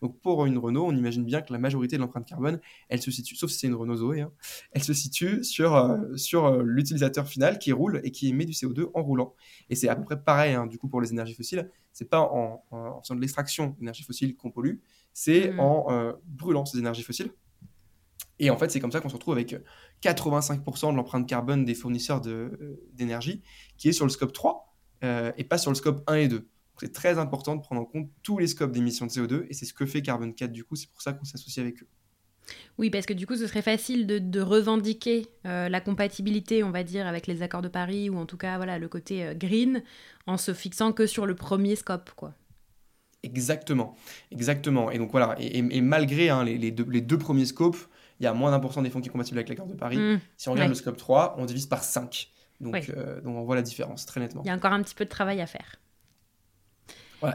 Donc 0.03 0.21
pour 0.21 0.45
une 0.45 0.59
Renault, 0.59 0.85
on 0.87 0.95
imagine 0.95 1.25
bien 1.25 1.41
que 1.41 1.53
la 1.53 1.59
majorité 1.59 1.97
de 1.97 2.03
l'empreinte 2.03 2.27
carbone, 2.27 2.61
elle 2.89 3.01
se 3.01 3.11
situe, 3.11 3.35
sauf 3.35 3.51
si 3.51 3.61
c'est 3.61 3.67
une 3.67 3.75
Renault 3.75 3.97
Zoé, 3.97 4.21
hein, 4.21 4.31
elle 4.73 4.85
se 4.85 4.93
situe 4.93 5.43
sur, 5.43 5.75
euh, 5.75 6.17
sur 6.17 6.45
euh, 6.45 6.63
l'utilisateur 6.63 7.27
final 7.27 7.59
qui 7.59 7.73
roule 7.73 8.01
et 8.05 8.11
qui 8.11 8.29
émet 8.29 8.45
du 8.45 8.53
CO2 8.53 8.91
en 8.93 9.03
roulant. 9.03 9.35
Et 9.71 9.75
c'est 9.75 9.89
à 9.89 9.97
peu 9.97 10.05
près 10.05 10.21
pareil 10.21 10.55
hein, 10.55 10.67
du 10.67 10.77
coup 10.77 10.89
pour 10.89 11.01
les 11.01 11.13
énergies 11.13 11.35
fossiles. 11.35 11.71
C'est 11.93 12.11
pas 12.11 12.21
en, 12.21 12.63
faisant 13.03 13.15
de 13.15 13.21
l'extraction 13.23 13.75
d'énergie 13.79 14.03
fossile 14.03 14.37
qu'on 14.37 14.51
pollue, 14.51 14.77
c'est 15.15 15.51
mhm. 15.53 15.61
en 15.61 16.13
brûlant 16.27 16.67
ces 16.67 16.79
énergies 16.79 17.03
fossiles. 17.03 17.31
Et 18.39 18.51
en 18.51 18.57
fait, 18.57 18.71
c'est 18.71 18.81
comme 18.81 18.93
ça 18.93 19.01
qu'on 19.01 19.09
se 19.09 19.15
retrouve 19.15 19.35
avec 19.35 19.57
85% 20.03 20.93
de 20.93 20.97
l'empreinte 20.97 21.29
carbone 21.29 21.65
des 21.65 21.75
fournisseurs 21.75 22.21
euh, 22.27 22.79
d'énergie 22.93 23.43
qui 23.79 23.89
est 23.89 23.93
sur 23.93 24.05
le 24.05 24.11
scope 24.11 24.33
3 24.33 24.77
euh, 25.05 25.33
et 25.37 25.45
pas 25.45 25.59
sur 25.59 25.71
le 25.71 25.75
scope 25.75 26.03
1 26.07 26.15
et 26.17 26.29
2. 26.29 26.49
C'est 26.79 26.93
très 26.93 27.19
important 27.19 27.57
de 27.57 27.63
prendre 27.63 27.81
en 27.81 27.87
compte 27.87 28.11
tous 28.23 28.39
les 28.39 28.47
scopes 28.47 28.73
d'émissions 28.73 29.07
de 29.07 29.11
CO2 29.11 29.47
et 29.49 29.55
c'est 29.55 29.65
ce 29.65 29.73
que 29.73 29.87
fait 29.87 30.03
Carbone 30.03 30.35
4 30.35 30.53
du 30.53 30.65
coup, 30.65 30.77
c'est 30.77 30.91
pour 30.91 31.01
ça 31.01 31.15
qu'on 31.15 31.25
s'associe 31.25 31.65
avec 31.65 31.83
eux. 31.83 31.89
Oui, 32.79 32.91
parce 32.91 33.07
que 33.07 33.15
du 33.15 33.27
coup, 33.27 33.35
ce 33.35 33.47
serait 33.47 33.63
facile 33.63 34.07
de, 34.07 34.41
revendiquer 34.41 35.27
euh, 35.47 35.69
la 35.69 35.81
compatibilité, 35.81 36.63
on 36.63 36.71
va 36.71 36.85
dire, 36.85 37.07
avec 37.07 37.27
les 37.27 37.43
accords 37.43 37.63
de 37.63 37.69
Paris 37.69 38.09
ou 38.11 38.19
en 38.19 38.27
tout 38.27 38.37
cas 38.37 38.57
voilà 38.57 38.79
le 38.79 38.87
côté 38.89 39.33
green 39.35 39.83
en 40.27 40.37
se 40.37 40.53
fixant 40.53 40.93
que 40.93 41.07
sur 41.07 41.27
le 41.27 41.35
premier 41.35 41.75
scope, 41.75 42.11
quoi. 42.15 42.35
Exactement, 43.27 43.97
exactement. 44.31 44.91
Et 44.91 44.99
donc 44.99 45.11
voilà, 45.11 45.35
et, 45.41 45.81
malgré 45.81 46.29
hein, 46.29 46.45
les, 46.45 46.71
deux, 46.71 46.87
les, 46.89 47.01
deux, 47.01 47.19
premiers 47.19 47.47
scopes, 47.47 47.89
il 48.21 48.25
y 48.25 48.27
a 48.27 48.33
moins 48.33 48.51
d'un 48.51 48.61
pour 48.61 48.73
cent 48.73 48.83
des 48.83 48.91
fonds 48.91 49.01
qui 49.01 49.07
sont 49.07 49.13
compatibles 49.13 49.39
avec 49.39 49.49
l'accord 49.49 49.67
de 49.67 49.75
Paris. 49.75 49.99
Mmh. 49.99 50.21
si 50.37 50.49
on 50.49 50.53
regarde 50.53 50.71
le 50.71 50.75
scope 50.75 50.97
3, 50.97 51.37
on 51.39 51.45
divise 51.45 51.67
par 51.67 51.85
5. 51.85 52.31
Donc, 52.61 52.89
euh, 52.89 53.21
donc 53.21 53.37
on 53.37 53.43
voit 53.45 53.57
la 53.57 53.63
différence 53.63 54.07
très 54.07 54.21
nettement. 54.21 54.43
Il 54.45 54.49
y 54.49 54.51
a 54.51 54.55
encore 54.55 54.73
un 54.73 54.83
petit 54.83 54.95
peu 54.95 55.05
de 55.05 55.11
travail 55.11 55.41
à 55.41 55.47
faire. 55.47 55.77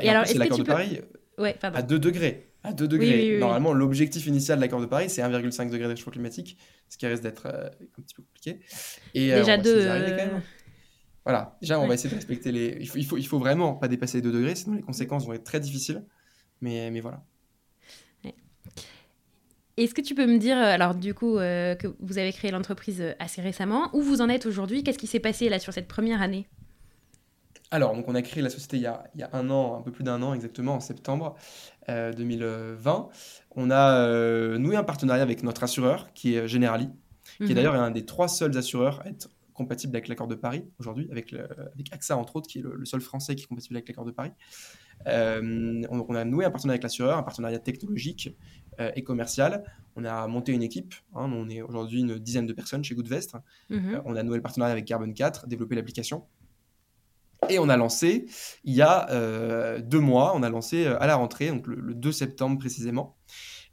et, 0.01 0.09
alors, 0.09 0.25
c'est 0.25 0.37
l'accord 0.37 0.57
de 0.57 0.63
Paris 0.63 1.01
ouais, 1.37 1.57
à 1.61 1.81
2 1.81 1.99
degrés. 1.99 2.47
À 2.63 2.73
2 2.73 2.87
degrés. 2.87 3.37
Normalement, 3.39 3.73
l'objectif 3.73 4.25
initial 4.27 4.57
de 4.57 4.61
l'accord 4.61 4.81
de 4.81 4.85
Paris, 4.85 5.09
c'est 5.09 5.21
1,5 5.21 5.69
degré 5.69 5.83
de 5.83 5.89
réchauffement 5.89 6.11
climatique, 6.11 6.57
ce 6.89 6.97
qui 6.97 7.07
risque 7.07 7.23
d'être 7.23 7.47
euh, 7.47 7.67
un 7.67 8.01
petit 8.01 8.15
peu 8.15 8.23
compliqué. 8.23 8.59
Et, 9.13 9.33
euh, 9.33 9.39
Déjà 9.39 9.57
2. 9.57 9.87
Voilà, 11.23 11.55
déjà, 11.61 11.79
on 11.79 11.87
va 11.87 11.93
essayer 11.93 12.09
de 12.09 12.15
respecter 12.15 12.51
les. 12.51 12.77
Il 12.79 12.87
faut, 12.89 12.97
il 12.97 13.05
faut, 13.05 13.17
il 13.17 13.27
faut 13.27 13.37
vraiment 13.37 13.75
pas 13.75 13.87
dépasser 13.87 14.17
les 14.17 14.21
2 14.23 14.31
degrés, 14.31 14.55
sinon 14.55 14.75
les 14.75 14.81
conséquences 14.81 15.25
vont 15.27 15.33
être 15.33 15.43
très 15.43 15.59
difficiles. 15.59 16.03
Mais, 16.61 16.89
mais 16.89 16.99
voilà. 16.99 17.23
Est-ce 19.77 19.93
que 19.93 20.01
tu 20.01 20.15
peux 20.15 20.25
me 20.25 20.37
dire, 20.37 20.57
euh, 20.57 20.73
alors 20.73 20.95
du 20.95 21.13
coup, 21.13 21.37
euh, 21.37 21.75
que 21.75 21.87
vous 21.99 22.17
avez 22.17 22.33
créé 22.33 22.51
l'entreprise 22.51 23.01
euh, 23.01 23.13
assez 23.19 23.41
récemment, 23.41 23.89
où 23.93 24.01
vous 24.01 24.21
en 24.21 24.29
êtes 24.29 24.45
aujourd'hui? 24.45 24.83
Qu'est-ce 24.83 24.97
qui 24.97 25.07
s'est 25.07 25.19
passé 25.19 25.49
là 25.49 25.59
sur 25.59 25.73
cette 25.73 25.87
première 25.87 26.21
année? 26.21 26.47
Alors, 27.71 27.95
donc 27.95 28.05
on 28.09 28.15
a 28.15 28.21
créé 28.21 28.43
la 28.43 28.49
société 28.49 28.77
il 28.77 28.83
y 28.83 28.85
a, 28.85 29.05
il 29.15 29.21
y 29.21 29.23
a 29.23 29.29
un 29.31 29.49
an, 29.49 29.77
un 29.77 29.81
peu 29.81 29.91
plus 29.91 30.03
d'un 30.03 30.21
an 30.23 30.33
exactement, 30.33 30.75
en 30.75 30.79
septembre 30.81 31.35
2020. 31.87 33.07
On 33.55 33.71
a 33.71 34.57
noué 34.57 34.75
un 34.75 34.83
partenariat 34.83 35.23
avec 35.23 35.41
notre 35.41 35.63
assureur, 35.63 36.11
qui 36.13 36.35
est 36.35 36.49
Generali, 36.49 36.89
qui 37.37 37.43
est 37.43 37.47
mhm. 37.47 37.53
d'ailleurs 37.53 37.75
un 37.75 37.91
des 37.91 38.05
trois 38.05 38.27
seuls 38.27 38.57
assureurs 38.57 39.01
à 39.05 39.07
être 39.07 39.29
compatible 39.53 39.95
avec 39.95 40.09
l'accord 40.09 40.27
de 40.27 40.35
Paris 40.35 40.65
aujourd'hui, 40.79 41.07
avec, 41.11 41.31
avec 41.31 41.93
AXA 41.93 42.17
entre 42.17 42.35
autres, 42.35 42.49
qui 42.49 42.59
est 42.59 42.61
le, 42.61 42.83
seul 42.83 42.99
français 42.99 43.35
qui 43.35 43.45
est 43.45 43.47
compatible 43.47 43.77
avec 43.77 43.87
l'accord 43.87 44.05
de 44.05 44.11
Paris. 44.11 44.31
on, 45.05 45.81
on, 45.89 46.15
a 46.15 46.25
noué 46.25 46.43
un 46.43 46.51
partenariat 46.51 46.73
avec 46.73 46.83
l'assureur, 46.83 47.17
un 47.17 47.23
partenariat 47.23 47.59
technologique 47.59 48.31
euh, 48.31 48.60
et 48.79 49.03
commercial. 49.03 49.63
On 49.95 50.05
a 50.05 50.27
monté 50.27 50.51
une 50.51 50.63
équipe. 50.63 50.93
Hein, 51.13 51.31
on 51.33 51.49
est 51.49 51.61
aujourd'hui 51.61 52.01
une 52.01 52.17
dizaine 52.17 52.45
de 52.45 52.53
personnes 52.53 52.83
chez 52.83 52.95
Goodvest. 52.95 53.35
Mhm. 53.69 53.95
Euh, 53.95 54.01
on 54.05 54.15
a 54.15 54.23
noué 54.23 54.37
le 54.37 54.41
partenariat 54.41 54.73
avec 54.73 54.85
Carbon 54.85 55.11
4, 55.11 55.47
développé 55.47 55.75
l'application. 55.75 56.25
Et 57.49 57.59
on 57.59 57.69
a 57.69 57.75
lancé, 57.75 58.27
il 58.63 58.75
y 58.75 58.83
a 58.83 59.09
euh, 59.09 59.81
deux 59.81 59.99
mois, 59.99 60.33
on 60.35 60.43
a 60.43 60.49
lancé 60.49 60.85
à 60.85 61.07
la 61.07 61.15
rentrée, 61.15 61.49
donc 61.49 61.65
le, 61.65 61.95
2 61.95 62.11
septembre 62.11 62.59
précisément. 62.59 63.17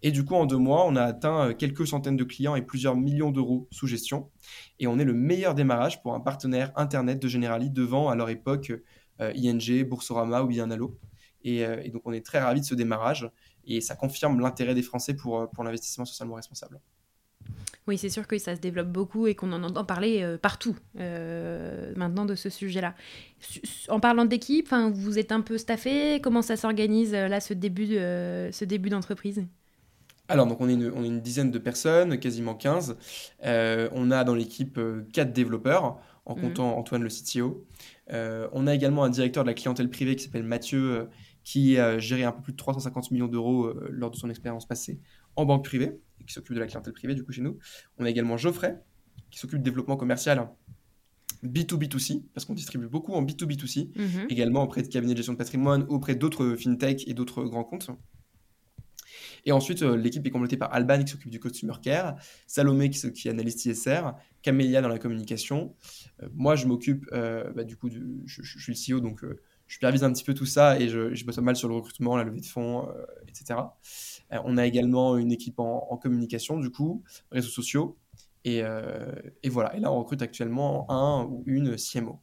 Et 0.01 0.11
du 0.11 0.25
coup, 0.25 0.35
en 0.35 0.47
deux 0.47 0.57
mois, 0.57 0.87
on 0.87 0.97
a 0.97 1.03
atteint 1.03 1.53
quelques 1.53 1.87
centaines 1.87 2.17
de 2.17 2.25
clients 2.25 2.57
et 2.57 2.63
plusieurs 2.63 2.97
millions 2.97 3.31
d'euros 3.31 3.69
sous 3.71 3.87
gestion. 3.87 4.31
Et 4.79 4.87
on 4.87 4.99
est 4.99 5.05
le 5.05 5.13
meilleur 5.13 5.55
démarrage 5.55 6.03
pour 6.03 6.15
un 6.15 6.21
partenaire 6.21 6.73
Internet 6.77 7.21
de 7.21 7.29
Generali 7.29 7.69
devant, 7.69 8.09
à 8.09 8.15
leur 8.15 8.31
époque, 8.31 8.73
ING, 9.21 9.85
Boursorama 9.85 10.43
ou 10.43 10.47
bien 10.47 10.71
Allo. 10.71 10.99
Et, 11.45 11.61
et, 11.61 11.91
donc, 11.91 12.03
on 12.05 12.13
est 12.13 12.25
très 12.25 12.41
ravis 12.41 12.61
de 12.61 12.67
ce 12.67 12.75
démarrage 12.75 13.31
et 13.69 13.81
ça 13.81 13.95
confirme 13.95 14.41
l'intérêt 14.41 14.75
des 14.75 14.83
Français 14.83 15.15
pour, 15.15 15.41
euh, 15.41 15.47
pour 15.47 15.63
l'investissement 15.63 16.05
socialement 16.05 16.35
responsable. 16.35 16.81
Oui, 17.87 17.97
c'est 17.97 18.11
sûr 18.11 18.27
que 18.27 18.37
ça 18.37 18.55
se 18.55 18.61
développe 18.61 18.89
beaucoup 18.89 19.27
et 19.27 19.35
qu'on 19.35 19.53
en 19.53 19.63
entend 19.63 19.85
parler 19.85 20.23
euh, 20.23 20.37
partout 20.37 20.77
euh, 20.99 21.93
maintenant 21.97 22.27
de 22.27 22.35
ce 22.35 22.51
sujet-là. 22.51 22.95
En 23.89 24.01
parlant 24.01 24.25
d'équipe, 24.25 24.75
vous 24.93 25.19
êtes 25.19 25.33
un 25.33 25.41
peu 25.41 25.57
staffé 25.57 26.21
Comment 26.23 26.43
ça 26.43 26.57
s'organise 26.57 27.13
là, 27.13 27.41
ce 27.41 27.55
début, 27.55 27.87
ce 27.87 28.65
début 28.65 28.91
d'entreprise? 28.91 29.45
Alors, 30.31 30.47
donc 30.47 30.61
on 30.61 30.69
est, 30.69 30.75
une, 30.75 30.93
on 30.95 31.03
est 31.03 31.07
une 31.07 31.23
dizaine 31.23 31.51
de 31.51 31.59
personnes, 31.59 32.19
quasiment 32.19 32.55
15. 32.55 32.97
on 33.43 34.11
a 34.11 34.25
dans 34.25 34.35
l'équipe 34.35 34.79
4 35.15 35.33
développeurs, 35.33 35.99
en 36.27 36.37
mmh. 36.37 36.41
comptant 36.41 36.77
Antoine 36.77 37.03
le 37.03 37.09
CTO. 37.09 37.65
on 38.11 38.67
a 38.67 38.75
également 38.75 39.05
un 39.05 39.11
directeur 39.11 39.45
de 39.45 39.49
la 39.49 39.55
clientèle 39.55 39.89
privée 39.89 40.17
qui 40.17 40.25
s'appelle 40.25 40.43
Mathieu, 40.43 41.09
qui 41.49 41.79
a 41.79 41.99
géré 41.99 42.25
un 42.25 42.33
peu 42.33 42.43
plus 42.43 42.53
de 42.53 42.59
350 42.59 43.11
millions 43.11 43.27
d'euros 43.27 43.73
lors 43.89 44.11
de 44.11 44.17
son 44.17 44.29
expérience 44.29 44.69
passée 44.69 45.01
en 45.35 45.47
banque 45.47 45.65
privée, 45.65 45.99
et 46.21 46.25
qui 46.25 46.35
s'occupe 46.35 46.55
de 46.55 46.61
la 46.61 46.67
clientèle 46.67 46.93
privée 46.93 47.15
du 47.15 47.25
coup 47.25 47.33
chez 47.33 47.41
nous. 47.41 47.57
On 47.97 48.05
a 48.05 48.11
également 48.11 48.37
Geoffrey, 48.37 48.79
qui 49.31 49.39
s'occupe 49.39 49.61
du 49.61 49.65
développement 49.65 49.97
commercial 49.97 50.47
B2B2C, 51.43 52.25
parce 52.35 52.45
qu'on 52.45 52.53
distribue 52.53 52.87
beaucoup 52.87 53.15
en 53.15 53.25
B2B2C, 53.25 53.99
mhm. 53.99 54.27
également 54.29 54.63
auprès 54.63 54.83
de 54.83 54.89
cabinets 54.89 55.15
de 55.15 55.17
gestion 55.17 55.33
de 55.33 55.39
patrimoine, 55.39 55.87
auprès 55.89 56.17
d'autres 56.17 56.55
fintech 56.55 57.09
et 57.09 57.15
d'autres 57.15 57.43
grands 57.45 57.65
comptes. 57.65 57.89
Et 59.47 59.53
ensuite, 59.53 59.81
euh, 59.83 59.97
l'équipe 59.97 60.27
est 60.27 60.31
complétée 60.31 60.59
par 60.59 60.75
Alban 60.75 61.03
qui 61.03 61.13
s'occupe 61.13 61.31
du 61.31 61.41
customer 61.41 61.73
care, 61.83 62.17
Salomé 62.47 62.91
qui, 62.91 63.11
qui 63.13 63.31
analyse 63.31 63.65
ISR, 63.65 64.03
Camélia 64.43 64.83
dans 64.83 64.89
la 64.89 64.99
communication. 64.99 65.75
Euh, 66.23 66.29
moi, 66.35 66.57
je 66.57 66.67
m'occupe, 66.67 67.07
euh, 67.13 67.51
bah, 67.53 67.65
du 67.65 67.79
coup, 67.79 67.89
je, 68.27 68.43
suis 68.43 68.75
le 68.75 68.97
CEO, 68.97 69.01
donc 69.01 69.25
je 69.69 69.75
supervise 69.75 70.03
un 70.03 70.13
petit 70.13 70.25
peu 70.25 70.35
tout 70.35 70.47
ça 70.47 70.81
et 70.81 70.89
je, 70.89 71.15
je 71.15 71.25
bosse 71.25 71.37
pas 71.37 71.43
mal 71.43 71.57
sur 71.57 71.69
le 71.69 71.75
recrutement, 71.75 72.17
la 72.17 72.25
levée 72.25 72.41
de 72.41 72.47
fonds, 72.47 72.89
etc. 73.29 73.61
on 74.45 74.57
a 74.57 74.67
également 74.67 75.17
une 75.17 75.31
équipe 75.31 75.61
en, 75.61 75.87
en 75.91 75.97
communication, 75.97 76.59
du 76.59 76.71
coup, 76.71 77.05
réseaux 77.31 77.49
sociaux, 77.49 77.97
euh, 78.47 79.13
et, 79.43 79.49
voilà, 79.49 79.77
et 79.77 79.81
là 79.81 79.93
on 79.93 79.99
recrute 79.99 80.23
actuellement 80.23 80.91
un 80.91 81.25
ou 81.25 81.43
une 81.47 81.77
CMO. 81.77 82.21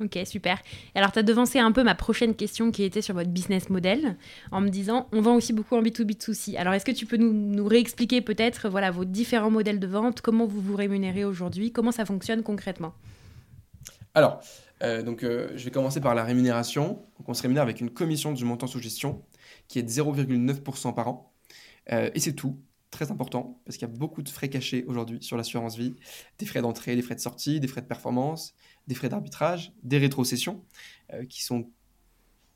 Ok, 0.00 0.18
super. 0.24 0.60
Alors, 0.96 1.12
tu 1.12 1.20
as 1.20 1.22
devancé 1.22 1.60
un 1.60 1.70
peu 1.70 1.84
ma 1.84 1.94
prochaine 1.94 2.34
question 2.34 2.72
qui 2.72 2.82
était 2.82 3.02
sur 3.02 3.14
votre 3.14 3.30
business 3.30 3.70
model 3.70 4.16
en 4.50 4.60
me 4.60 4.68
disant 4.68 5.08
on 5.12 5.20
vend 5.20 5.36
aussi 5.36 5.52
beaucoup 5.52 5.76
en 5.76 5.82
B2B2C. 5.82 6.56
Alors, 6.56 6.74
est-ce 6.74 6.84
que 6.84 6.90
tu 6.90 7.06
peux 7.06 7.18
nous, 7.18 7.66
réexpliquer 7.66 8.20
peut-être 8.20 8.68
voilà, 8.68 8.90
vos 8.90 9.04
différents 9.04 9.50
modèles 9.50 9.78
de 9.78 9.86
vente, 9.86 10.20
comment 10.20 10.46
vous 10.46 10.60
vous 10.60 10.74
rémunérez 10.74 11.24
aujourd'hui, 11.24 11.70
comment 11.70 11.92
ça 11.92 12.04
fonctionne 12.04 12.42
concrètement? 12.42 12.94
Alors, 14.14 14.42
euh, 14.82 15.02
donc, 15.02 15.22
euh, 15.22 15.52
je 15.56 15.64
vais 15.64 15.70
commencer 15.70 16.00
par 16.00 16.14
la 16.14 16.24
rémunération. 16.24 17.04
Donc, 17.18 17.28
on 17.28 17.34
se 17.34 17.42
rémunère 17.42 17.62
avec 17.62 17.80
une 17.80 17.90
commission 17.90 18.32
du 18.32 18.44
montant 18.44 18.66
sous 18.66 18.80
gestion 18.80 19.24
qui 19.68 19.78
est 19.78 19.82
de 19.82 19.88
0,9% 19.88 20.94
par 20.94 21.08
an. 21.08 21.32
et 21.88 22.20
c'est 22.20 22.34
tout 22.34 22.58
très 22.92 23.10
important 23.10 23.60
parce 23.64 23.76
qu'il 23.76 23.88
y 23.88 23.90
a 23.90 23.94
beaucoup 23.94 24.22
de 24.22 24.28
frais 24.28 24.48
cachés 24.48 24.84
aujourd'hui 24.86 25.18
sur 25.20 25.36
l'assurance 25.36 25.76
vie, 25.76 25.96
des 26.38 26.46
frais 26.46 26.62
d'entrée, 26.62 26.94
des 26.94 27.02
frais 27.02 27.16
de 27.16 27.20
sortie, 27.20 27.58
des 27.58 27.66
frais 27.66 27.80
de 27.80 27.86
performance, 27.86 28.54
des 28.86 28.94
frais 28.94 29.08
d'arbitrage, 29.08 29.72
des 29.82 29.98
rétrocessions 29.98 30.62
euh, 31.12 31.24
qui 31.24 31.42
sont 31.42 31.68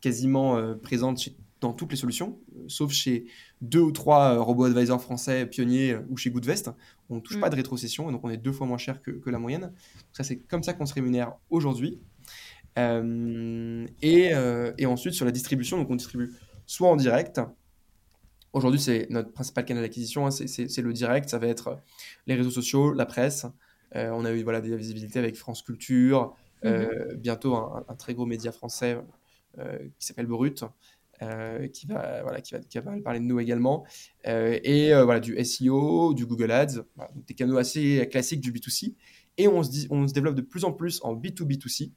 quasiment 0.00 0.56
euh, 0.56 0.74
présentes 0.74 1.30
dans 1.60 1.72
toutes 1.72 1.90
les 1.90 1.96
solutions, 1.96 2.38
euh, 2.54 2.64
sauf 2.68 2.92
chez 2.92 3.26
deux 3.62 3.80
ou 3.80 3.92
trois 3.92 4.38
robots 4.38 4.64
advisors 4.64 5.02
français 5.02 5.46
pionniers 5.46 5.96
ou 6.10 6.18
chez 6.18 6.30
Goodvest. 6.30 6.70
On 7.08 7.16
ne 7.16 7.20
touche 7.20 7.40
pas 7.40 7.48
mm. 7.48 7.52
de 7.52 7.56
rétrocession 7.56 8.08
et 8.10 8.12
donc 8.12 8.22
on 8.22 8.30
est 8.30 8.36
deux 8.36 8.52
fois 8.52 8.66
moins 8.66 8.78
cher 8.78 9.00
que, 9.00 9.18
la 9.30 9.38
moyenne. 9.38 9.72
ça, 10.12 10.22
c'est 10.22 10.36
comme 10.36 10.62
ça 10.62 10.74
qu'on 10.74 10.86
se 10.86 10.94
rémunère 10.94 11.32
aujourd'hui. 11.48 11.98
Et, 12.76 14.32
et, 14.78 14.86
ensuite, 14.86 15.14
sur 15.14 15.24
la 15.24 15.32
distribution, 15.32 15.78
donc 15.78 15.90
on 15.90 15.96
distribue 15.96 16.32
soit 16.66 16.88
en 16.88 16.96
direct, 16.96 17.40
Aujourd'hui, 18.56 18.80
c'est 18.80 19.06
notre 19.10 19.32
principal 19.32 19.66
canal 19.66 19.82
d'acquisition, 19.82 20.26
hein, 20.26 20.30
c'est 20.30 20.80
le 20.80 20.92
direct, 20.94 21.28
ça 21.28 21.38
va 21.38 21.46
être 21.46 21.78
les 22.26 22.36
réseaux 22.36 22.50
sociaux, 22.50 22.94
la 22.94 23.04
presse. 23.04 23.44
Euh, 23.94 24.08
on 24.14 24.24
a 24.24 24.32
eu 24.32 24.42
voilà, 24.42 24.62
des 24.62 24.74
visibilités 24.74 25.18
avec 25.18 25.36
France 25.36 25.60
Culture, 25.60 26.34
euh, 26.64 27.12
mhm. 27.12 27.16
bientôt 27.18 27.54
un, 27.54 27.94
très 27.98 28.14
gros 28.14 28.24
média 28.24 28.52
français 28.52 28.98
euh, 29.58 29.78
qui 29.98 30.06
s'appelle 30.06 30.24
Brut, 30.24 30.64
qui, 31.72 31.86
va, 31.86 32.22
voilà, 32.22 32.40
qui, 32.40 32.54
va, 32.54 32.60
qui 32.60 32.78
va 32.78 32.92
parler 33.04 33.20
de 33.20 33.26
nous 33.26 33.40
également. 33.40 33.84
et 34.24 34.92
voilà, 34.94 35.20
du 35.20 35.36
SEO, 35.44 36.14
du 36.14 36.24
Google 36.24 36.50
Ads, 36.50 36.84
des 37.26 37.34
canaux 37.34 37.58
assez 37.58 38.08
classiques 38.10 38.40
du 38.40 38.52
B2C. 38.52 38.94
Et 39.36 39.48
on 39.48 39.62
se, 39.62 39.70
dit, 39.70 39.86
on 39.90 40.08
se 40.08 40.14
développe 40.14 40.34
de 40.34 40.40
plus 40.40 40.64
en 40.64 40.72
plus 40.72 41.00
en 41.02 41.14
B2B2C, 41.14 41.92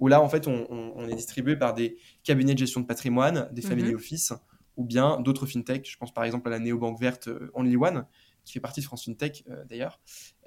où 0.00 0.08
là, 0.08 0.20
en 0.20 0.28
fait, 0.28 0.46
on, 0.48 1.08
est 1.08 1.14
distribué 1.14 1.56
par 1.56 1.74
des 1.74 1.96
cabinets 2.22 2.54
de 2.54 2.58
gestion 2.58 2.80
de 2.80 2.86
patrimoine, 2.86 3.48
des 3.52 3.62
family 3.62 3.90
mhm. 3.90 3.96
office, 3.96 4.32
ou 4.76 4.84
bien 4.84 5.20
d'autres 5.20 5.46
fintech. 5.46 5.88
Je 5.88 5.96
pense 5.96 6.12
par 6.12 6.24
exemple 6.24 6.48
à 6.48 6.50
la 6.50 6.58
néobanque 6.58 7.00
verte 7.00 7.28
euh, 7.28 7.50
Only 7.54 7.76
One, 7.76 8.06
qui 8.44 8.52
fait 8.52 8.60
partie 8.60 8.80
de 8.80 8.86
France 8.86 9.04
FinTech 9.04 9.44
euh, 9.48 9.64
d'ailleurs, 9.64 10.00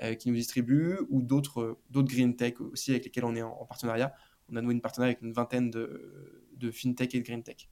euh, 0.04 0.16
qui 0.16 0.30
nous 0.30 0.36
distribue, 0.36 0.98
ou 1.10 1.22
d'autres 1.22 1.80
green 1.92 2.36
tech 2.36 2.60
aussi 2.60 2.92
avec 2.92 3.06
lesquels 3.06 3.25
on 3.25 3.36
est 3.36 3.42
en, 3.42 3.66
partenariat. 3.66 4.13
On 4.50 4.56
a 4.56 4.62
noué 4.62 4.74
une 4.74 4.82
partenariat 4.82 5.12
avec 5.12 5.22
une 5.22 5.34
vingtaine 5.34 5.70
de, 5.70 6.44
de 6.56 6.72
FinTech 6.72 7.16
et 7.16 7.20
de 7.20 7.25
green 7.25 7.44
tech. 7.44 7.70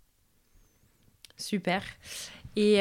Super. 1.37 1.83
Et 2.55 2.77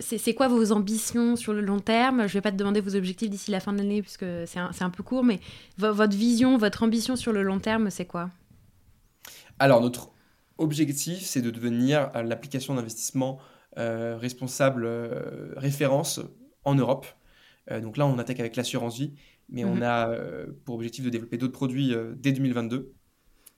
c'est 0.00 0.34
quoi 0.34 0.48
vos 0.48 0.72
ambitions 0.72 1.36
sur 1.36 1.52
le 1.52 1.60
long 1.60 1.80
terme? 1.80 2.20
Je 2.20 2.22
ne 2.24 2.28
vais 2.28 2.40
pas 2.40 2.50
te 2.50 2.56
demander 2.56 2.80
vos 2.80 2.96
objectifs 2.96 3.30
d'ici 3.30 3.50
la 3.50 3.60
fin 3.60 3.72
de 3.72 3.78
l'année, 3.78 4.02
puisque 4.02 4.26
c'est 4.46 4.58
un, 4.58 4.70
un, 4.78 4.90
peu 4.90 5.02
court, 5.02 5.24
mais 5.24 5.40
votre 5.78 6.16
vision, 6.16 6.58
votre 6.58 6.82
ambition 6.82 7.14
sur 7.14 7.32
le 7.32 7.42
long 7.42 7.60
terme, 7.60 7.90
c'est 7.90 8.06
quoi? 8.06 8.30
Alors, 9.58 9.80
notre 9.80 10.10
objectif, 10.58 11.22
c'est 11.22 11.42
de 11.42 11.50
devenir 11.50 12.10
euh, 12.14 12.22
l'application 12.22 12.74
d'investissement 12.74 13.38
euh, 13.78 14.16
responsable 14.16 14.84
euh, 14.84 15.52
référence 15.56 16.20
en 16.64 16.74
Europe. 16.74 17.06
donc 17.82 17.96
là, 17.96 18.06
on 18.06 18.18
attaque 18.18 18.40
avec 18.40 18.56
l'assurance 18.56 18.98
vie, 18.98 19.12
mais 19.48 19.64
on 19.64 19.76
mhm. 19.76 19.82
a 19.82 20.10
pour 20.64 20.76
objectif 20.76 21.04
de 21.04 21.10
développer 21.10 21.36
d'autres 21.36 21.52
produits 21.52 21.94
dès 22.16 22.32
2022. 22.32 22.92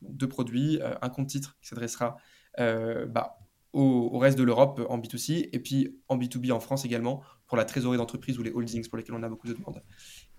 deux 0.03 0.29
produits, 0.29 0.81
un 1.03 1.09
compte 1.09 1.29
titre 1.29 1.57
qui 1.61 1.69
s'adressera 1.69 2.17
bah, 2.59 3.39
au, 3.79 4.19
reste 4.19 4.39
de 4.39 4.43
l'Europe 4.43 4.81
en 4.89 4.99
B2C 4.99 5.49
et 5.53 5.59
puis 5.59 5.97
en 6.09 6.17
B2B 6.17 6.53
en 6.53 6.61
France 6.61 6.85
également 6.85 7.23
pour 7.47 7.57
la 7.57 7.65
trésorerie 7.65 7.99
d'entreprise 7.99 8.39
ou 8.39 8.43
les 8.43 8.51
holdings 8.51 8.89
pour 8.89 8.97
lesquels 8.99 9.15
on 9.15 9.23
a 9.23 9.29
beaucoup 9.29 9.47
de 9.47 9.53
demandes. 9.53 9.83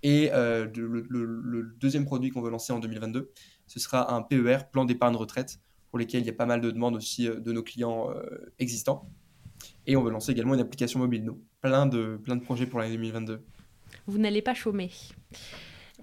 Et 0.04 0.30
le, 0.34 1.76
deuxième 1.80 2.06
produit 2.06 2.30
qu'on 2.32 2.42
veut 2.42 2.50
lancer 2.50 2.74
en 2.74 2.80
2022, 2.80 3.32
ce 3.68 3.80
sera 3.80 4.14
un 4.14 4.22
PER, 4.22 4.70
plan 4.72 4.86
d'épargne 4.86 5.16
retraite, 5.16 5.60
pour 5.90 6.00
lesquels 6.00 6.22
il 6.22 6.28
y 6.28 6.30
a 6.30 6.34
pas 6.34 6.46
mal 6.46 6.62
de 6.62 6.72
demandes 6.72 6.96
aussi 6.96 7.28
euh, 7.28 7.40
de 7.40 7.52
nos 7.52 7.64
clients 7.64 8.12
euh, 8.12 8.52
existants. 8.60 9.10
Et 9.86 9.96
on 9.96 10.04
veut 10.04 10.12
lancer 10.12 10.32
également 10.32 10.54
une 10.54 10.60
application 10.60 11.00
mobile. 11.00 11.26
Donc, 11.26 11.40
plein 11.62 11.86
de, 11.86 12.20
plein 12.24 12.36
de 12.36 12.42
projets 12.42 12.66
pour 12.66 12.80
l'année 12.80 12.96
2022. 12.96 13.42
Vous 14.06 14.18
n'allez 14.18 14.42
pas 14.42 14.54
chômer. 14.54 14.92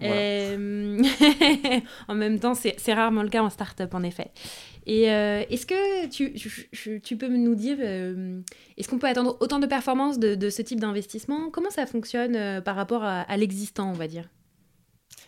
Euh, 0.03 1.03
en 2.09 2.15
même 2.15 2.41
temps, 2.41 2.55
c'est 2.55 2.95
rarement 2.95 3.23
le 3.23 3.29
cas 3.29 3.43
en 3.43 3.51
start-up, 3.51 3.95
en 3.95 4.03
effet. 4.03 4.33
Et 4.87 5.05
est-ce 5.05 5.67
que 5.67 6.07
tu, 6.09 7.01
tu, 7.01 7.17
peux 7.17 7.29
nous 7.29 7.55
dire, 7.55 7.81
est-ce 7.81 8.89
qu'on 8.89 8.99
peut 8.99 9.07
attendre 9.07 9.37
autant 9.41 9.59
de 9.59 9.67
performances 9.67 10.19
de, 10.19 10.51
ce 10.51 10.63
type 10.63 10.81
d'investissement? 10.81 11.51
Comment 11.51 11.71
ça 11.71 11.87
fonctionne 11.87 12.61
par 12.63 12.77
rapport 12.77 13.05
à 13.05 13.37
l'existant, 13.37 13.91
on 13.91 13.95
va 13.95 14.09
dire? 14.09 14.29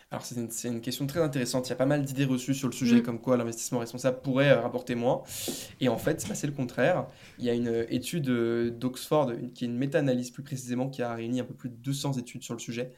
Alors 0.09 0.25
c'est 0.25 0.67
une, 0.69 0.79
question 0.79 1.05
très 1.05 1.19
intéressante. 1.19 1.67
Il 1.67 1.71
y 1.71 1.73
a 1.73 1.75
pas 1.75 1.85
mal 1.85 2.05
d'idées 2.05 2.23
reçues 2.23 2.53
sur 2.53 2.69
le 2.69 2.73
sujet, 2.73 2.97
mm. 2.97 3.03
comme 3.03 3.19
quoi 3.19 3.35
l'investissement 3.35 3.79
responsable 3.79 4.21
pourrait 4.21 4.51
euh, 4.51 4.61
rapporter 4.61 4.95
moins. 4.95 5.23
Et 5.81 5.89
en 5.89 5.97
fait, 5.97 6.21
c'est 6.21 6.47
le 6.47 6.53
contraire. 6.53 7.07
Il 7.39 7.45
y 7.45 7.49
a 7.49 7.53
une 7.53 7.85
étude 7.89 8.29
euh, 8.29 8.69
d'Oxford, 8.71 9.33
qui 9.53 9.65
est 9.65 9.67
une 9.67 9.77
méta-analyse 9.77 10.31
plus 10.31 10.43
précisément, 10.43 10.89
qui 10.89 11.01
a 11.01 11.13
réuni 11.13 11.41
un 11.41 11.43
peu 11.43 11.53
plus 11.53 11.69
de 11.69 11.75
200 11.75 12.13
études 12.13 12.43
sur 12.43 12.53
le 12.53 12.59
sujet. 12.59 12.93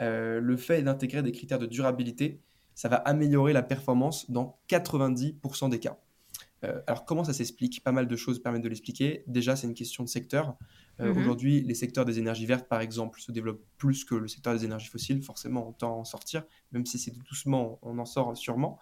Euh, 0.00 0.40
le 0.40 0.56
fait 0.56 0.82
d'intégrer 0.82 1.22
des 1.22 1.32
critères 1.32 1.58
de 1.58 1.66
durabilité, 1.66 2.40
ça 2.74 2.88
va 2.88 2.96
améliorer 2.96 3.52
la 3.52 3.62
performance 3.62 4.30
dans 4.30 4.58
90% 4.68 5.70
des 5.70 5.80
cas. 5.80 5.98
alors 6.86 7.04
comment 7.04 7.24
ça 7.24 7.32
s'explique? 7.32 7.82
Pas 7.84 7.92
mal 7.92 8.06
de 8.06 8.16
choses 8.16 8.42
permettent 8.42 8.62
de 8.62 8.68
l'expliquer. 8.68 9.22
Déjà, 9.26 9.54
c'est 9.54 9.66
une 9.66 9.74
question 9.74 10.02
de 10.02 10.08
secteur. 10.08 10.56
Euh, 11.00 11.12
mhm. 11.12 11.18
Aujourd'hui, 11.18 11.60
les 11.62 11.74
secteurs 11.74 12.04
des 12.04 12.18
énergies 12.18 12.46
vertes, 12.46 12.68
par 12.68 12.80
exemple, 12.80 13.20
se 13.20 13.32
développent 13.32 13.64
plus 13.78 14.04
que 14.04 14.14
le 14.14 14.28
secteur 14.28 14.54
des 14.54 14.64
énergies 14.64 14.88
fossiles. 14.88 15.22
Forcément, 15.22 15.68
on 15.68 15.72
tend 15.72 15.92
à 15.92 15.96
en 15.96 16.04
sortir, 16.04 16.44
même 16.72 16.86
si 16.86 16.98
c'est 16.98 17.10
doucement, 17.10 17.78
on 17.82 17.98
en 17.98 18.04
sort 18.04 18.36
sûrement. 18.36 18.78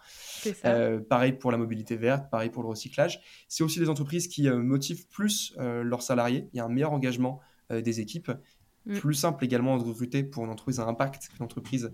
Euh, 0.65 0.99
pareil 0.99 1.33
pour 1.33 1.51
la 1.51 1.57
mobilité 1.57 1.95
verte, 1.95 2.29
pareil 2.29 2.49
pour 2.49 2.63
le 2.63 2.69
recyclage. 2.69 3.21
C'est 3.47 3.63
aussi 3.63 3.79
des 3.79 3.89
entreprises 3.89 4.27
qui 4.27 4.47
euh, 4.47 4.57
motivent 4.57 5.07
plus 5.07 5.55
leurs 5.57 6.01
salariés. 6.01 6.49
Il 6.53 6.57
y 6.57 6.59
a 6.59 6.65
un 6.65 6.69
meilleur 6.69 6.93
engagement 6.93 7.39
des 7.69 7.99
équipes. 7.99 8.31
Mm. 8.85 8.97
Plus 8.97 9.13
simple 9.13 9.43
également 9.45 9.77
de 9.77 9.83
recruter 9.83 10.23
pour 10.23 10.43
une 10.43 10.51
entreprise 10.51 10.79
à 10.79 10.85
impact 10.85 11.29
qu'une 11.29 11.43
entreprise 11.43 11.91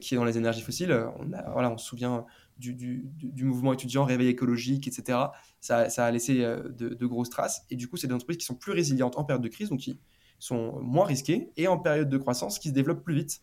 qui 0.00 0.14
est 0.14 0.18
dans 0.18 0.24
les 0.24 0.36
énergies 0.36 0.62
fossiles. 0.62 0.92
On, 1.18 1.32
a, 1.32 1.50
voilà, 1.50 1.70
on 1.70 1.78
se 1.78 1.86
souvient 1.86 2.26
du, 2.70 3.44
mouvement 3.44 3.72
étudiant, 3.72 4.04
réveil 4.04 4.28
écologique, 4.28 4.86
etc. 4.86 5.18
Ça, 5.60 5.84
a 5.84 6.10
laissé 6.10 6.44
euh, 6.44 6.68
de, 6.68 7.06
grosses 7.06 7.30
traces. 7.30 7.64
Et 7.70 7.76
du 7.76 7.88
coup, 7.88 7.96
c'est 7.96 8.06
des 8.06 8.14
entreprises 8.14 8.38
qui 8.38 8.44
sont 8.44 8.54
plus 8.54 8.72
résilientes 8.72 9.18
en 9.18 9.24
période 9.24 9.42
de 9.42 9.48
crise, 9.48 9.70
donc 9.70 9.80
qui 9.80 9.98
sont 10.38 10.80
moins 10.80 11.06
risquées, 11.06 11.50
et 11.56 11.68
en 11.68 11.78
période 11.78 12.08
de 12.08 12.18
croissance, 12.18 12.58
qui 12.58 12.68
se 12.68 12.74
développent 12.74 13.04
plus 13.04 13.14
vite. 13.14 13.42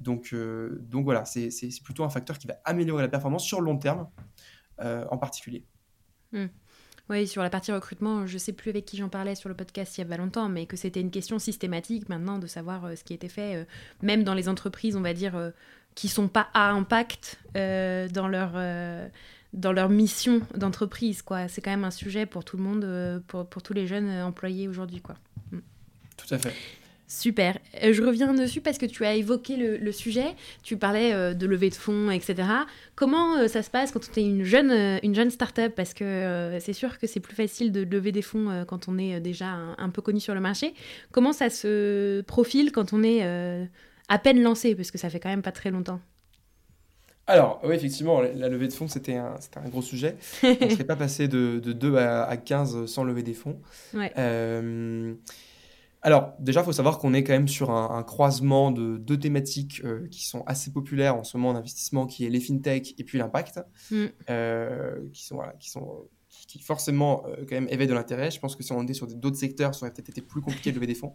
Donc, 0.00 0.30
euh, 0.32 0.78
donc 0.82 1.04
voilà, 1.04 1.24
c'est 1.24 1.50
plutôt 1.82 2.04
un 2.04 2.08
facteur 2.08 2.38
qui 2.38 2.46
va 2.46 2.60
améliorer 2.64 3.02
la 3.02 3.08
performance 3.08 3.44
sur 3.44 3.60
le 3.60 3.66
long 3.66 3.78
terme, 3.78 4.08
euh, 4.80 5.04
en 5.10 5.18
particulier. 5.18 5.64
Hmm. 6.32 6.46
Oui, 7.10 7.26
sur 7.26 7.42
la 7.42 7.50
partie 7.50 7.72
recrutement, 7.72 8.26
je 8.26 8.36
sais 8.36 8.52
plus 8.52 8.70
avec 8.70 8.84
qui 8.84 8.96
j'en 8.96 9.08
parlais 9.08 9.34
sur 9.34 9.48
le 9.48 9.54
podcast 9.54 9.96
il 9.96 10.02
y 10.02 10.04
a 10.04 10.06
pas 10.06 10.18
longtemps, 10.18 10.48
mais 10.48 10.66
que 10.66 10.76
c'était 10.76 11.00
une 11.00 11.10
question 11.10 11.38
systématique 11.38 12.08
maintenant 12.08 12.38
de 12.38 12.46
savoir 12.46 12.96
ce 12.96 13.02
qui 13.02 13.14
était 13.14 13.28
fait, 13.28 13.66
même 14.02 14.24
dans 14.24 14.34
les 14.34 14.48
entreprises, 14.48 14.94
on 14.94 15.00
va 15.00 15.14
dire, 15.14 15.52
qui 15.98 16.06
sont 16.06 16.28
pas 16.28 16.48
à 16.54 16.70
impact 16.70 17.40
euh, 17.56 18.06
dans 18.06 18.28
leur 18.28 18.52
euh, 18.54 19.08
dans 19.52 19.72
leur 19.72 19.88
mission 19.88 20.42
d'entreprise 20.54 21.22
quoi 21.22 21.48
c'est 21.48 21.60
quand 21.60 21.72
même 21.72 21.82
un 21.82 21.90
sujet 21.90 22.24
pour 22.24 22.44
tout 22.44 22.56
le 22.56 22.62
monde 22.62 22.84
euh, 22.84 23.18
pour, 23.26 23.44
pour, 23.48 23.64
tous 23.64 23.72
les 23.72 23.88
jeunes 23.88 24.08
employés 24.22 24.68
aujourd'hui 24.68 25.00
quoi 25.00 25.16
mm. 25.50 25.58
Tout 26.16 26.34
à 26.34 26.38
fait. 26.38 26.54
Super. 27.08 27.58
Euh, 27.82 27.94
je 27.94 28.02
reviens 28.02 28.34
dessus 28.34 28.60
parce 28.60 28.76
que 28.76 28.84
tu 28.84 29.06
as 29.06 29.14
évoqué 29.14 29.56
le, 29.56 29.92
sujet. 29.92 30.34
Tu 30.62 30.76
parlais 30.76 31.14
euh, 31.14 31.32
de 31.32 31.46
levée 31.46 31.70
de 31.70 31.74
fonds, 31.74 32.10
etc. 32.10 32.46
Comment 32.96 33.38
euh, 33.38 33.48
ça 33.48 33.62
se 33.62 33.70
passe 33.70 33.92
quand 33.92 34.00
on 34.14 34.20
est 34.20 34.24
une 34.24 34.44
jeune, 34.44 35.00
une 35.02 35.14
jeune 35.14 35.30
start-up? 35.30 35.72
Parce 35.74 35.94
que 35.94 36.58
c'est 36.60 36.74
sûr 36.74 36.98
que 36.98 37.06
c'est 37.06 37.20
plus 37.20 37.34
facile 37.34 37.72
de 37.72 37.80
lever 37.80 38.12
des 38.12 38.20
fonds 38.20 38.64
quand 38.68 38.88
on 38.88 38.98
est 38.98 39.20
déjà 39.20 39.46
un, 39.78 39.88
peu 39.88 40.02
connu 40.02 40.20
sur 40.20 40.34
le 40.34 40.40
marché. 40.40 40.74
Comment 41.10 41.32
ça 41.32 41.48
se 41.48 42.20
profile 42.22 42.72
quand 42.72 42.92
on 42.92 43.02
est 43.02 43.22
à 44.08 44.18
peine 44.18 44.42
lancé? 44.42 44.74
Parce 44.74 44.90
que 44.90 44.98
ça 44.98 45.08
fait 45.08 45.18
quand 45.18 45.30
même 45.30 45.42
pas 45.42 45.52
très 45.52 45.70
longtemps. 45.70 46.00
Alors, 47.26 47.60
oui, 47.62 47.74
effectivement, 47.74 48.20
la 48.20 48.48
levée 48.48 48.68
de 48.68 48.72
fonds, 48.72 48.88
c'était 48.88 49.16
un, 49.16 49.34
un, 49.56 49.68
gros 49.68 49.82
sujet. 49.82 50.16
on 50.42 50.64
ne 50.64 50.70
serait 50.70 50.84
pas 50.84 50.96
passé 50.96 51.28
de, 51.28 51.58
de 51.58 51.72
2 51.72 51.96
à, 51.96 52.36
15 52.36 52.86
sans 52.86 53.04
lever 53.04 53.22
des 53.22 53.34
fonds. 53.34 53.58
Ouais. 53.94 54.12
Alors, 56.08 56.32
déjà, 56.38 56.60
il 56.60 56.64
faut 56.64 56.72
savoir 56.72 56.96
qu'on 56.96 57.12
est 57.12 57.22
quand 57.22 57.34
même 57.34 57.48
sur 57.48 57.70
un, 57.70 58.02
croisement 58.02 58.70
de 58.70 58.96
deux 58.96 59.18
thématiques 59.18 59.82
euh, 59.84 60.08
qui 60.10 60.26
sont 60.26 60.42
assez 60.46 60.72
populaires 60.72 61.14
en 61.14 61.22
ce 61.22 61.36
moment 61.36 61.50
en 61.50 61.56
investissement, 61.56 62.06
qui 62.06 62.24
est 62.24 62.30
les 62.30 62.40
fintech 62.40 62.94
et 62.96 63.04
puis 63.04 63.18
l'impact, 63.18 63.60
mm. 63.90 64.06
euh, 64.30 65.00
qui 65.12 65.26
sont, 65.26 65.38
qui 65.60 65.68
sont 65.68 66.08
qui 66.46 66.60
forcément 66.60 67.26
euh, 67.26 67.44
quand 67.46 67.56
même 67.56 67.68
éveillent 67.68 67.88
de 67.88 67.92
l'intérêt. 67.92 68.30
Je 68.30 68.40
pense 68.40 68.56
que 68.56 68.62
si 68.62 68.72
on 68.72 68.82
était 68.84 68.94
sur 68.94 69.06
d'autres 69.06 69.36
secteurs, 69.36 69.74
ça 69.74 69.84
aurait 69.84 69.92
peut-être 69.92 70.08
été 70.08 70.22
plus 70.22 70.40
compliqué 70.40 70.70
de 70.70 70.76
lever 70.76 70.86
des 70.86 70.94
fonds. 70.94 71.12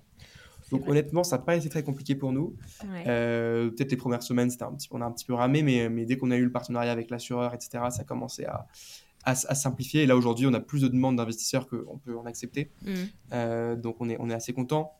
Donc 0.69 0.87
honnêtement, 0.87 1.23
ça 1.23 1.37
n'a 1.37 1.43
pas 1.43 1.55
été 1.55 1.69
très 1.69 1.81
compliqué 1.81 2.13
pour 2.13 2.31
nous. 2.31 2.55
peut-être 3.03 3.89
les 3.89 3.97
premières 3.97 4.21
semaines, 4.21 4.51
c'était 4.51 4.65
un 4.65 4.73
petit, 4.73 4.87
on 4.91 5.01
a 5.01 5.05
un 5.05 5.11
petit 5.11 5.25
peu 5.25 5.33
ramé, 5.33 5.63
mais, 5.63 5.89
mais 5.89 6.05
dès 6.05 6.17
qu'on 6.17 6.29
a 6.29 6.37
eu 6.37 6.43
le 6.43 6.51
partenariat 6.51 6.91
avec 6.91 7.09
l'assureur, 7.09 7.55
etc., 7.55 7.85
ça 7.89 8.01
a 8.01 8.03
commencé 8.03 8.45
à, 8.45 8.67
à, 9.23 9.35
simplifier. 9.35 10.03
Et 10.03 10.05
là, 10.05 10.15
aujourd'hui, 10.15 10.47
on 10.47 10.53
a 10.53 10.59
plus 10.59 10.81
de 10.81 10.87
demandes 10.87 11.17
d'investisseurs 11.17 11.67
qu'on 11.67 11.97
peut 11.97 12.17
en 12.17 12.25
accepter. 12.25 12.71
Mm. 12.81 12.93
Euh, 13.33 13.75
donc, 13.75 13.97
on 13.99 14.09
est, 14.09 14.17
on 14.19 14.29
est 14.29 14.33
assez 14.33 14.53
content. 14.53 14.93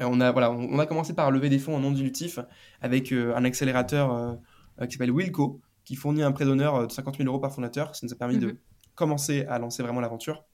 Euh, 0.00 0.06
on, 0.08 0.20
a, 0.20 0.32
voilà, 0.32 0.50
on, 0.50 0.78
a 0.78 0.86
commencé 0.86 1.14
par 1.14 1.30
lever 1.30 1.48
des 1.48 1.58
fonds 1.58 1.76
en 1.76 1.80
non 1.80 1.92
dilutif 1.92 2.38
avec 2.80 3.12
euh, 3.12 3.34
un 3.36 3.44
accélérateur 3.44 4.38
qui 4.84 4.92
s'appelle 4.92 5.10
Wilco, 5.10 5.60
qui 5.84 5.96
fournit 5.96 6.22
un 6.22 6.32
prêt 6.32 6.44
d'honneur 6.44 6.86
de 6.86 6.92
50 6.92 7.16
000 7.16 7.28
euros 7.28 7.38
par 7.38 7.52
fondateur. 7.52 7.94
Ça 7.94 8.06
nous 8.06 8.12
a 8.12 8.16
permis 8.16 8.38
de 8.38 8.50
mm-hmm. 8.50 8.58
commencer 8.94 9.44
à 9.46 9.58
lancer 9.58 9.82
vraiment 9.82 10.00
l'aventure 10.00 10.44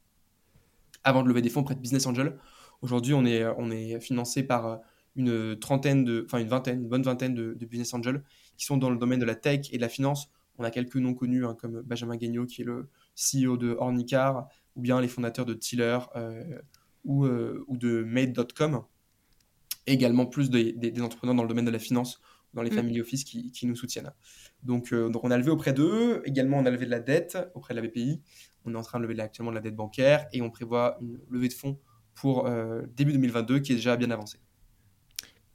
avant 1.05 1.23
de 1.23 1.29
lever 1.29 1.43
des 1.43 1.51
fonds 1.51 1.65
près 1.65 1.75
de 1.75 1.81
Business 1.81 2.07
Angel. 2.07 2.39
Aujourd'hui, 2.83 3.15
on 3.15 3.25
est, 3.25 3.45
on 3.59 3.71
est 3.71 4.01
financé 4.01 4.45
par 4.45 4.81
une 5.17 5.59
trentaine 5.59 6.05
de, 6.05 6.25
enfin 6.27 6.39
une 6.39 6.49
vingtaine, 6.49 6.83
une 6.83 6.89
bonne 6.89 7.03
vingtaine 7.03 7.35
de, 7.35 7.55
de 7.55 7.67
business 7.67 7.93
angels 7.95 8.23
qui 8.57 8.65
sont 8.65 8.77
dans 8.77 8.91
le 8.91 8.97
domaine 8.97 9.21
de 9.21 9.25
la 9.25 9.35
tech 9.35 9.69
et 9.73 9.77
de 9.77 9.83
la 9.83 9.89
finance 9.89 10.31
on 10.59 10.65
a 10.65 10.71
quelques 10.71 10.97
noms 10.97 11.15
connus 11.15 11.47
hein, 11.47 11.57
comme 11.59 11.83
Benjamin 11.83 12.17
Guignot 12.17 12.47
qui 12.47 12.63
est 12.63 12.65
le 12.65 12.89
CEO 13.17 13.57
de 13.57 13.71
Ornicar 13.79 14.49
ou 14.77 14.81
bien 14.83 15.01
les 15.01 15.09
fondateurs 15.09 15.47
de 15.47 15.55
Tiller 15.55 15.99
euh, 16.17 16.61
ou, 17.05 17.25
euh, 17.25 17.65
ou, 17.69 17.77
de 17.77 18.03
Made.com. 18.05 18.83
Également 19.87 20.27
plus 20.27 20.51
des 20.51 21.03
entrepreneurs 21.03 21.35
dans 21.35 21.43
le 21.43 21.49
domaine 21.49 21.65
de 21.65 21.71
la 21.71 21.79
finance, 21.79 22.21
dans 22.55 22.63
les 22.63 22.71
mm. 22.71 22.75
family 22.75 23.01
office 23.01 23.25
qui, 23.25 23.51
qui, 23.51 23.67
nous 23.67 23.75
soutiennent. 23.75 24.13
Donc, 24.63 24.93
euh, 24.93 25.09
donc 25.09 25.25
on 25.25 25.31
a 25.31 25.37
levé 25.37 25.51
auprès 25.51 25.73
d'eux. 25.73 26.23
Également, 26.25 26.59
on 26.59 26.67
a 26.67 26.71
levé 26.71 26.87
de 26.87 26.91
la 26.91 27.01
dette 27.01 27.37
auprès 27.55 27.75
de 27.75 27.81
la 27.81 27.87
BPI. 27.87 28.23
On 28.65 28.75
est 28.75 28.79
en 28.79 28.83
train 28.83 29.01
de 29.01 29.07
lever 29.07 29.21
actuellement 29.21 29.51
de 29.51 29.57
la 29.57 29.63
dette 29.63 29.75
bancaire 29.75 30.27
et 30.33 30.41
on 30.41 30.51
prévoit 30.51 30.99
une 31.01 31.19
levée 31.31 31.49
de 31.49 31.53
fonds 31.53 31.81
pour 32.15 32.49
début 32.95 33.13
2022 33.13 33.59
qui 33.59 33.73
est 33.73 33.77
déjà 33.77 33.97
bien 33.97 34.11
avancée. 34.13 34.39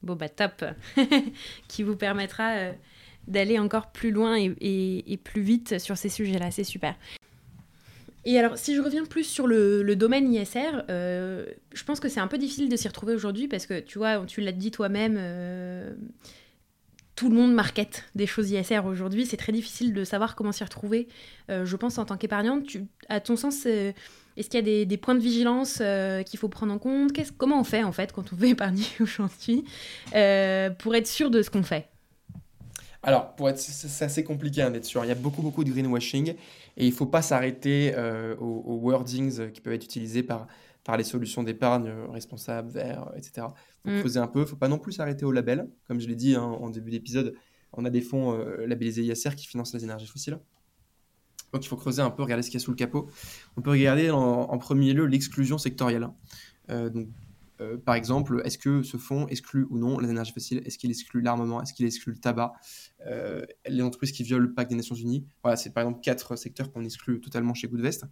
Bon, 0.01 0.15
bah 0.15 0.27
top 0.27 0.65
Qui 1.69 1.83
vous 1.83 1.95
permettra 1.95 2.73
d'aller 3.27 3.59
encore 3.59 3.91
plus 3.91 4.11
loin 4.11 4.37
et, 4.37 5.19
plus 5.23 5.41
vite 5.41 5.79
sur 5.79 5.97
ces 5.97 6.09
sujets-là. 6.09 6.51
C'est 6.51 6.63
super. 6.63 6.95
Et 8.25 8.37
alors, 8.37 8.57
si 8.57 8.75
je 8.75 8.81
reviens 8.81 9.05
plus 9.05 9.23
sur 9.23 9.47
le, 9.47 9.95
domaine 9.95 10.33
ISR, 10.33 10.83
euh, 10.89 11.45
je 11.73 11.83
pense 11.85 12.01
que 12.01 12.09
c'est 12.09 12.19
un 12.19 12.27
peu 12.27 12.37
difficile 12.37 12.67
de 12.67 12.75
s'y 12.75 12.87
retrouver 12.87 13.13
aujourd'hui 13.13 13.47
parce 13.47 13.65
que, 13.65 13.79
tu 13.79 13.97
vois, 13.97 14.25
tu 14.25 14.41
l'as 14.41 14.51
dit 14.51 14.69
toi-même, 14.69 15.15
euh, 15.17 15.93
tout 17.15 17.29
le 17.29 17.35
monde 17.35 17.53
market 17.53 18.03
des 18.15 18.27
choses 18.27 18.51
ISR 18.51 18.81
aujourd'hui. 18.85 19.25
C'est 19.25 19.37
très 19.37 19.53
difficile 19.53 19.93
de 19.93 20.03
savoir 20.03 20.35
comment 20.35 20.51
s'y 20.51 20.63
retrouver. 20.65 21.07
Euh, 21.49 21.65
je 21.65 21.75
pense 21.77 21.97
en 21.97 22.05
tant 22.05 22.17
qu'épargnante, 22.17 22.65
à 23.07 23.21
ton 23.21 23.37
sens, 23.37 23.65
est-ce 23.65 24.49
qu'il 24.49 24.67
y 24.67 24.81
a 24.81 24.85
des, 24.85 24.97
points 24.97 25.15
de 25.15 25.21
vigilance 25.21 25.81
qu'il 26.25 26.37
faut 26.37 26.49
prendre 26.49 26.73
en 26.73 26.79
compte? 26.79 27.13
Comment 27.37 27.61
on 27.61 27.63
fait 27.63 27.83
en 27.83 27.93
fait 27.93 28.11
quand 28.11 28.33
on 28.33 28.35
veut 28.35 28.47
épargner 28.49 28.87
aujourd'hui 28.99 29.63
pour 30.11 30.95
être 30.95 31.07
sûr 31.07 31.31
de 31.31 31.41
ce 31.41 31.49
qu'on 31.49 31.63
fait? 31.63 31.87
Alors, 33.03 33.35
pour 33.35 33.49
être, 33.49 33.59
c'est 33.59 34.05
assez 34.05 34.23
compliqué 34.23 34.61
hein, 34.61 34.71
d'être 34.71 34.85
sûr. 34.85 35.03
Il 35.05 35.07
y 35.07 35.11
a 35.11 35.15
beaucoup, 35.15 35.41
beaucoup 35.41 35.63
de 35.63 35.71
greenwashing 35.71 36.29
et 36.29 36.85
il 36.85 36.89
ne 36.89 36.95
faut 36.95 37.05
pas 37.05 37.21
s'arrêter 37.21 37.93
euh, 37.95 38.35
aux, 38.37 38.79
wordings 38.81 39.51
qui 39.51 39.61
peuvent 39.61 39.73
être 39.73 39.85
utilisés 39.85 40.23
par, 40.23 40.47
par 40.83 40.97
les 40.97 41.03
solutions 41.03 41.43
d'épargne 41.43 41.87
euh, 41.87 42.07
responsables, 42.07 42.69
verts, 42.69 43.11
etc. 43.15 43.47
Il 43.85 43.91
faut 43.91 43.97
mm. 43.97 43.99
creuser 44.01 44.19
un 44.19 44.27
peu. 44.27 44.39
Il 44.39 44.43
ne 44.43 44.47
faut 44.47 44.55
pas 44.55 44.67
non 44.67 44.79
plus 44.79 44.93
s'arrêter 44.93 45.25
au 45.25 45.31
label. 45.31 45.69
Comme 45.87 45.99
je 45.99 46.07
l'ai 46.07 46.15
dit 46.15 46.35
hein, 46.35 46.41
en 46.41 46.69
début 46.69 46.91
d'épisode, 46.91 47.35
on 47.73 47.85
a 47.85 47.89
des 47.89 48.01
fonds 48.01 48.33
euh, 48.33 48.65
labellisés 48.65 49.03
ISR 49.03 49.35
qui 49.35 49.45
financent 49.45 49.73
les 49.73 49.83
énergies 49.83 50.07
fossiles. 50.07 50.39
Donc 51.53 51.63
il 51.63 51.67
faut 51.69 51.77
creuser 51.77 52.01
un 52.01 52.09
peu, 52.09 52.23
regarder 52.23 52.41
ce 52.41 52.49
qu'il 52.49 52.59
y 52.59 52.61
a 52.61 52.65
sous 52.65 52.71
le 52.71 52.77
capot. 52.77 53.09
On 53.55 53.61
peut 53.61 53.69
regarder 53.69 54.09
en, 54.11 54.57
premier 54.57 54.91
lieu 54.91 55.05
l'exclusion 55.05 55.57
sectorielle. 55.57 56.09
donc 56.67 57.07
euh, 57.59 57.77
par 57.77 57.95
exemple, 57.95 58.41
est-ce 58.45 58.57
que 58.57 58.83
ce 58.83 58.97
fonds 58.97 59.27
exclut 59.27 59.65
ou 59.69 59.77
non 59.77 59.99
les 59.99 60.09
énergies 60.09 60.33
fossiles? 60.33 60.61
Est-ce 60.65 60.77
qu'il 60.77 60.89
exclut 60.89 61.21
l'armement? 61.21 61.61
Est-ce 61.61 61.73
qu'il 61.73 61.85
exclut 61.85 62.13
le 62.13 62.19
tabac? 62.19 62.53
Euh, 63.05 63.45
Les 63.67 63.81
entreprises 63.81 64.11
qui 64.11 64.23
violent 64.23 64.43
le 64.43 64.53
pacte 64.53 64.69
des 64.69 64.77
Nations 64.77 64.95
Unies? 64.95 65.25
Voilà, 65.43 65.57
c'est 65.57 65.73
par 65.73 65.83
exemple 65.83 66.01
quatre 66.01 66.35
secteurs 66.35 66.71
qu'on 66.71 66.83
exclut 66.83 67.19
totalement 67.19 67.53
chez 67.53 67.67
Goodvest. 67.67 68.05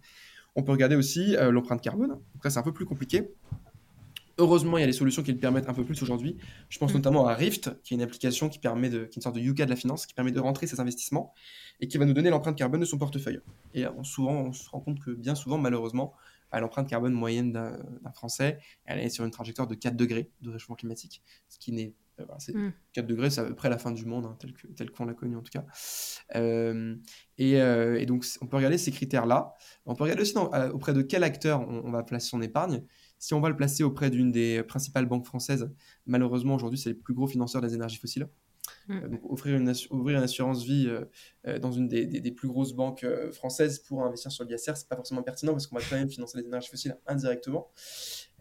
On 0.56 0.62
peut 0.62 0.72
regarder 0.72 0.96
aussi 0.96 1.36
euh, 1.36 1.50
l'empreinte 1.50 1.82
carbone. 1.82 2.10
Donc 2.10 2.42
ça, 2.42 2.50
c'est 2.50 2.58
un 2.58 2.62
peu 2.62 2.72
plus 2.72 2.86
compliqué. 2.86 3.30
Heureusement, 4.38 4.76
il 4.76 4.82
y 4.82 4.84
a 4.84 4.86
des 4.86 4.92
solutions 4.92 5.22
qui 5.22 5.32
le 5.32 5.38
permettent 5.38 5.68
un 5.68 5.74
peu 5.74 5.84
plus 5.84 6.02
aujourd'hui. 6.02 6.36
Je 6.68 6.78
pense 6.78 6.92
mm. 6.92 6.96
notamment 6.96 7.26
à 7.26 7.34
Rift, 7.34 7.70
qui 7.82 7.94
est 7.94 7.96
une 7.96 8.02
application 8.02 8.48
qui 8.48 8.58
permet 8.58 8.90
de, 8.90 9.04
qui 9.04 9.12
est 9.12 9.16
une 9.16 9.22
sorte 9.22 9.36
de 9.36 9.40
Yuka 9.40 9.64
de 9.64 9.70
la 9.70 9.76
finance, 9.76 10.06
qui 10.06 10.14
permet 10.14 10.32
de 10.32 10.40
rentrer 10.40 10.66
ses 10.66 10.80
investissements 10.80 11.32
et 11.80 11.88
qui 11.88 11.96
va 11.98 12.04
nous 12.04 12.12
donner 12.12 12.30
l'empreinte 12.30 12.56
carbone 12.56 12.80
de 12.80 12.86
son 12.86 12.98
portefeuille. 12.98 13.40
Et 13.74 13.84
souvent, 14.02 14.32
on 14.32 14.52
se 14.52 14.68
rend 14.68 14.80
compte 14.80 15.00
que 15.00 15.10
bien 15.10 15.34
souvent, 15.34 15.56
malheureusement, 15.56 16.14
l'empreinte 16.60 16.88
carbone 16.88 17.12
moyenne 17.12 17.52
d'un 17.52 18.12
Français, 18.14 18.58
elle 18.84 19.00
est 19.00 19.10
sur 19.10 19.24
une 19.24 19.30
trajectoire 19.30 19.66
de 19.66 19.74
4 19.74 19.96
degrés 19.96 20.30
de 20.40 20.50
réchauffement 20.50 20.76
climatique, 20.76 21.22
ce 21.48 21.58
qui 21.58 21.72
n'est 21.72 21.94
4 22.16 22.56
euh, 22.56 22.72
hmm. 23.02 23.06
degrés, 23.06 23.30
c'est 23.30 23.40
à 23.40 23.44
peu 23.44 23.54
près 23.54 23.68
la 23.68 23.78
fin 23.78 23.92
du 23.92 24.04
monde, 24.06 24.26
hein, 24.26 24.36
tel 24.38 24.52
qu'on 24.90 25.04
tel 25.04 25.06
l'a 25.06 25.14
connu 25.14 25.36
en 25.36 25.42
tout 25.42 25.50
cas. 25.50 25.64
Euh, 26.34 26.96
euh, 27.40 27.98
et, 27.98 28.06
donc, 28.06 28.24
on 28.40 28.46
peut 28.46 28.56
regarder 28.56 28.78
ces 28.78 28.90
critères-là. 28.90 29.54
On 29.84 29.94
peut 29.94 30.04
regarder 30.04 30.22
aussi 30.22 30.34
auprès 30.72 30.94
de 30.94 31.02
quel 31.02 31.24
acteur 31.24 31.68
on, 31.68 31.90
va 31.90 32.02
placer 32.02 32.28
son 32.28 32.40
épargne. 32.40 32.82
Si 33.18 33.34
on 33.34 33.40
va 33.40 33.48
le 33.48 33.56
placer 33.56 33.82
auprès 33.82 34.10
d'une 34.10 34.30
des 34.30 34.62
principales 34.62 35.06
banques 35.06 35.26
françaises, 35.26 35.70
malheureusement 36.06 36.54
aujourd'hui, 36.54 36.78
c'est 36.78 36.90
les 36.90 36.94
plus 36.94 37.14
gros 37.14 37.26
financeurs 37.26 37.62
des 37.62 37.74
énergies 37.74 37.98
fossiles. 37.98 38.28
Mm. 38.88 38.92
Euh, 38.92 39.08
donc 39.08 39.20
offrir 39.24 39.56
une, 39.56 39.72
ouvrir 39.90 40.18
une 40.18 40.24
assurance 40.24 40.64
vie 40.64 40.86
euh, 40.88 41.04
euh, 41.46 41.58
dans 41.58 41.72
une 41.72 41.88
des, 41.88 42.06
des, 42.06 42.32
plus 42.32 42.48
grosses 42.48 42.72
banques 42.72 43.06
françaises 43.32 43.78
pour 43.78 44.04
investir 44.04 44.30
sur 44.30 44.44
l'ISR, 44.44 44.76
c'est 44.76 44.88
pas 44.88 44.96
forcément 44.96 45.22
pertinent 45.22 45.52
parce 45.52 45.66
qu'on 45.66 45.76
va 45.76 45.82
quand 45.88 45.96
même 45.96 46.10
financer 46.10 46.38
les 46.38 46.44
énergies 46.44 46.68
fossiles 46.68 46.96
indirectement. 47.06 47.70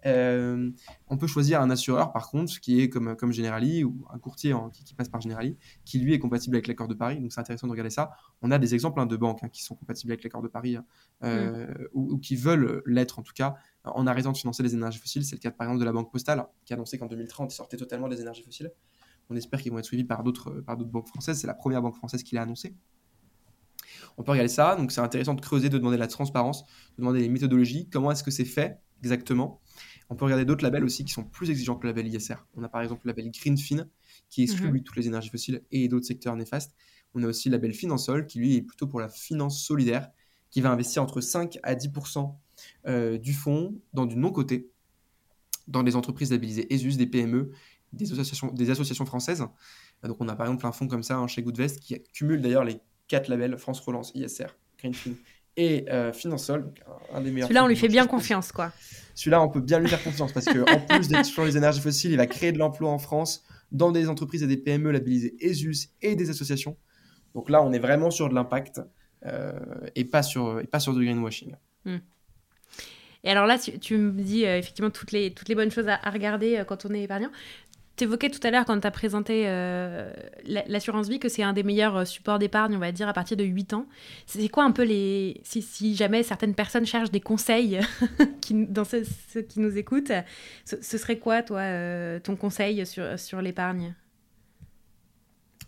on 0.03 1.17
peut 1.17 1.27
choisir 1.27 1.61
un 1.61 1.69
assureur, 1.69 2.11
par 2.11 2.29
contre, 2.29 2.59
qui 2.59 2.81
est 2.81 2.89
comme, 2.89 3.15
comme 3.15 3.31
Generali 3.31 3.83
ou 3.83 4.05
un 4.13 4.19
courtier 4.19 4.53
qui, 4.85 4.93
passe 4.93 5.09
par 5.09 5.21
Generali, 5.21 5.57
qui 5.83 5.99
lui 5.99 6.13
est 6.13 6.19
compatible 6.19 6.55
avec 6.55 6.67
l'accord 6.67 6.87
de 6.87 6.93
Paris. 6.93 7.19
Donc 7.19 7.31
c'est 7.31 7.39
intéressant 7.39 7.67
de 7.67 7.71
regarder 7.71 7.89
ça. 7.89 8.11
On 8.41 8.51
a 8.51 8.59
des 8.59 8.73
exemples 8.73 8.99
hein, 8.99 9.05
de 9.05 9.17
banques 9.17 9.43
hein, 9.43 9.49
qui 9.49 9.63
sont 9.63 9.75
compatibles 9.75 10.11
avec 10.11 10.23
l'accord 10.23 10.41
de 10.41 10.47
Paris 10.47 10.77
mm. 11.21 11.27
ou, 11.93 12.13
ou, 12.13 12.17
qui 12.17 12.35
veulent 12.35 12.83
l'être 12.85 13.19
en 13.19 13.23
tout 13.23 13.33
cas 13.33 13.55
en 13.83 14.07
arrêtant 14.07 14.31
de 14.31 14.37
financer 14.37 14.63
les 14.63 14.73
énergies 14.73 14.99
fossiles. 14.99 15.25
C'est 15.25 15.35
le 15.35 15.41
cas 15.41 15.51
par 15.51 15.67
exemple 15.67 15.79
de 15.79 15.85
la 15.85 15.91
Banque 15.91 16.11
Postale 16.11 16.45
qui 16.65 16.73
a 16.73 16.75
annoncé 16.75 16.97
qu'en 16.97 17.07
2030 17.07 17.53
il 17.53 17.55
sortait 17.55 17.77
totalement 17.77 18.07
des 18.07 18.21
énergies 18.21 18.43
fossiles. 18.43 18.71
On 19.29 19.35
espère 19.35 19.61
qu'ils 19.61 19.71
vont 19.71 19.79
être 19.79 19.85
suivis 19.85 20.03
par 20.03 20.23
d'autres 20.23 20.51
par 20.61 20.77
d'autres 20.77 20.91
banques 20.91 21.07
françaises. 21.07 21.39
C'est 21.39 21.47
la 21.47 21.53
première 21.53 21.81
banque 21.81 21.95
française 21.95 22.23
qui 22.23 22.35
l'a 22.35 22.43
annoncé. 22.43 22.75
On 24.17 24.23
peut 24.23 24.31
regarder 24.31 24.49
ça. 24.49 24.75
Donc 24.75 24.91
c'est 24.91 25.01
intéressant 25.01 25.33
de 25.33 25.41
creuser, 25.41 25.69
de 25.69 25.77
demander 25.77 25.97
la 25.97 26.07
transparence, 26.07 26.63
de 26.63 27.01
demander 27.01 27.19
les 27.19 27.29
méthodologies, 27.29 27.89
comment 27.89 28.11
est-ce 28.11 28.23
que 28.23 28.31
c'est 28.31 28.45
fait 28.45 28.79
exactement? 29.01 29.61
On 30.09 30.15
peut 30.15 30.25
regarder 30.25 30.45
d'autres 30.45 30.63
labels 30.63 30.83
aussi 30.83 31.03
qui 31.03 31.11
sont 31.11 31.23
plus 31.23 31.49
exigeants 31.49 31.75
que 31.75 31.87
le 31.87 31.93
label 31.93 32.07
ISR. 32.07 32.35
On 32.55 32.63
a 32.63 32.69
par 32.69 32.81
exemple 32.81 33.01
le 33.05 33.11
label 33.11 33.31
Greenfin 33.31 33.87
qui 34.29 34.43
exclut 34.43 34.71
mhm. 34.71 34.83
toutes 34.83 34.95
les 34.95 35.07
énergies 35.07 35.29
fossiles 35.29 35.63
et 35.71 35.87
d'autres 35.87 36.05
secteurs 36.05 36.35
néfastes. 36.35 36.75
On 37.13 37.23
a 37.23 37.27
aussi 37.27 37.49
le 37.49 37.53
label 37.53 37.73
Finansol 37.73 38.25
qui 38.27 38.39
lui 38.39 38.55
est 38.55 38.61
plutôt 38.61 38.87
pour 38.87 38.99
la 38.99 39.09
finance 39.09 39.63
solidaire 39.63 40.09
qui 40.51 40.61
va 40.61 40.71
investir 40.71 41.01
entre 41.01 41.21
5 41.21 41.57
à 41.63 41.75
10% 41.75 42.35
euh, 42.87 43.17
du 43.17 43.33
fonds 43.33 43.79
dans 43.93 44.05
du 44.05 44.15
non-coté 44.15 44.69
dans 45.67 45.83
des 45.83 45.95
entreprises 45.95 46.31
labellisées 46.31 46.71
ESUS, 46.71 46.97
des 46.97 47.07
PME 47.07 47.51
des 47.95 48.11
associations, 48.11 48.51
des 48.51 48.69
associations 48.69 49.05
françaises. 49.05 49.45
Donc 50.03 50.17
on 50.19 50.27
a 50.29 50.35
par 50.35 50.47
exemple 50.47 50.65
un 50.67 50.71
fonds 50.71 50.87
comme 50.87 51.03
ça 51.03 51.17
hein, 51.17 51.27
chez 51.27 51.41
Goodvest 51.41 51.79
qui 51.79 52.01
cumule 52.13 52.41
d'ailleurs 52.41 52.63
les 52.63 52.79
quatre 53.07 53.27
labels 53.27 53.57
France 53.57 53.79
Relance, 53.79 54.11
ISR, 54.15 54.47
Greenfin 54.77 55.13
et 55.57 55.85
euh, 55.89 56.11
Finansol, 56.11 56.71
un, 57.13 57.21
des 57.21 57.31
meilleurs. 57.31 57.47
Celui-là, 57.47 57.63
on 57.63 57.67
lui 57.67 57.75
fait 57.75 57.87
bien 57.87 58.07
confiance, 58.07 58.51
quoi. 58.51 58.71
Celui-là, 59.13 59.41
on 59.41 59.47
peut 59.47 59.61
bien 59.61 59.79
lui 59.79 59.87
faire 59.87 60.03
confiance 60.03 60.33
parce 60.33 60.45
qu'en 60.45 60.79
plus 60.87 61.07
d'être 61.07 61.25
sur 61.25 61.45
les 61.45 61.55
énergies 61.55 61.79
fossiles, 61.79 62.11
il 62.11 62.17
va 62.17 62.27
créer 62.27 62.51
de 62.51 62.57
l'emploi 62.57 62.89
en 62.91 62.99
France 62.99 63.43
dans 63.71 63.91
des 63.91 64.09
entreprises 64.09 64.43
et 64.43 64.47
des 64.47 64.57
PME 64.57 64.91
labellisées 64.91 65.35
ESUS 65.39 65.89
et 66.01 66.15
des 66.15 66.29
associations. 66.29 66.77
Donc 67.33 67.49
là, 67.49 67.63
on 67.63 67.71
est 67.71 67.79
vraiment 67.79 68.11
sur 68.11 68.29
de 68.29 68.35
l'impact 68.35 68.81
euh, 69.25 69.53
et, 69.95 70.05
pas 70.05 70.23
sur, 70.23 70.59
et 70.59 70.67
pas 70.67 70.79
sur 70.79 70.93
du 70.93 71.05
greenwashing. 71.05 71.55
Hmm. 71.85 71.97
Et 73.23 73.31
alors 73.31 73.47
là, 73.47 73.57
tu, 73.57 73.97
me 73.97 74.21
dis 74.21 74.43
effectivement 74.43 74.91
toutes 74.91 75.11
les, 75.11 75.33
toutes 75.33 75.49
les 75.49 75.55
bonnes 75.55 75.71
choses 75.71 75.87
à, 75.87 75.97
regarder 76.11 76.63
quand 76.67 76.85
on 76.85 76.93
est 76.93 77.01
épargnant. 77.01 77.31
Tu 77.97 78.03
évoquais 78.03 78.29
tout 78.29 78.45
à 78.45 78.51
l'heure 78.51 78.65
quand 78.65 78.77
tu 78.77 78.87
as 78.87 78.91
présenté 78.91 79.43
euh, 79.45 80.11
l'assurance 80.67 81.07
vie 81.07 81.19
que 81.19 81.29
c'est 81.29 81.43
un 81.43 81.53
des 81.53 81.63
meilleurs 81.63 81.95
euh, 81.95 82.05
supports 82.05 82.39
d'épargne, 82.39 82.75
on 82.75 82.79
va 82.79 82.91
dire, 82.91 83.07
à 83.07 83.13
partir 83.13 83.37
de 83.37 83.45
8 83.45 83.73
ans. 83.73 83.85
C'est 84.25 84.49
quoi 84.49 84.65
un 84.65 84.71
peu 84.71 84.83
les... 84.83 85.39
Si, 85.43 85.95
jamais 85.95 86.21
certaines 86.23 86.55
personnes 86.55 86.85
cherchent 86.85 87.11
des 87.11 87.21
conseils 87.21 87.79
qui, 88.41 88.65
dans 88.65 88.83
ceux, 88.83 89.03
qui 89.47 89.61
nous 89.61 89.77
écoutent, 89.77 90.11
ce, 90.65 90.97
serait 90.97 91.19
quoi, 91.19 91.41
toi, 91.41 91.59
euh, 91.59 92.19
ton 92.19 92.35
conseil 92.35 92.85
sur, 92.85 93.17
sur 93.17 93.41
l'épargne? 93.41 93.93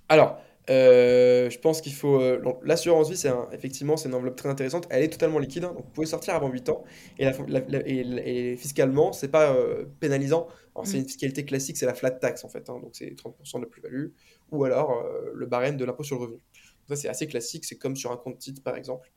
Alors, 0.10 0.42
euh, 0.70 1.50
je 1.50 1.60
pense 1.60 1.82
qu'il 1.82 1.94
faut. 1.94 2.20
Euh, 2.22 2.42
l'assurance 2.64 3.10
vie, 3.10 3.18
c'est 3.18 3.32
effectivement, 3.54 3.96
c'est 3.96 4.10
une 4.10 4.16
enveloppe 4.16 4.36
très 4.36 4.50
intéressante. 4.50 4.88
Elle 4.90 5.04
est 5.04 5.10
totalement 5.10 5.40
liquide, 5.40 5.64
hein, 5.64 5.74
donc 5.74 5.86
vous 5.86 5.92
pouvez 5.92 6.08
sortir 6.08 6.36
avant 6.36 6.50
8 6.50 6.70
ans. 6.70 6.84
Et, 7.20 7.26
la, 7.26 7.62
et, 7.88 8.58
fiscalement, 8.58 9.14
c'est 9.14 9.30
pas 9.30 9.54
euh, 9.54 9.86
pénalisant. 10.00 10.48
C'est 10.84 10.98
mm. 10.98 11.02
une 11.02 11.08
fiscalité 11.08 11.46
classique, 11.46 11.78
c'est 11.78 11.86
la 11.86 11.94
flat 11.94 12.12
tax 12.12 12.44
en 12.44 12.50
fait. 12.50 12.70
Hein, 12.70 12.80
donc 12.82 12.92
c'est 12.94 13.16
30% 13.16 13.62
de 13.62 13.66
plus-value. 13.66 14.08
Ou 14.52 14.64
alors 14.64 15.04
le 15.34 15.46
barème 15.46 15.78
de 15.78 15.86
l'impôt 15.86 16.04
sur 16.04 16.18
le 16.18 16.22
revenu. 16.24 16.40
ça, 16.88 16.96
c'est 16.96 17.10
assez 17.10 17.28
classique. 17.28 17.66
C'est 17.66 17.78
comme 17.78 17.96
sur 17.96 18.12
un 18.12 18.18
compte 18.18 18.38
titre, 18.38 18.62
par 18.62 18.76
exemple. 18.76 19.12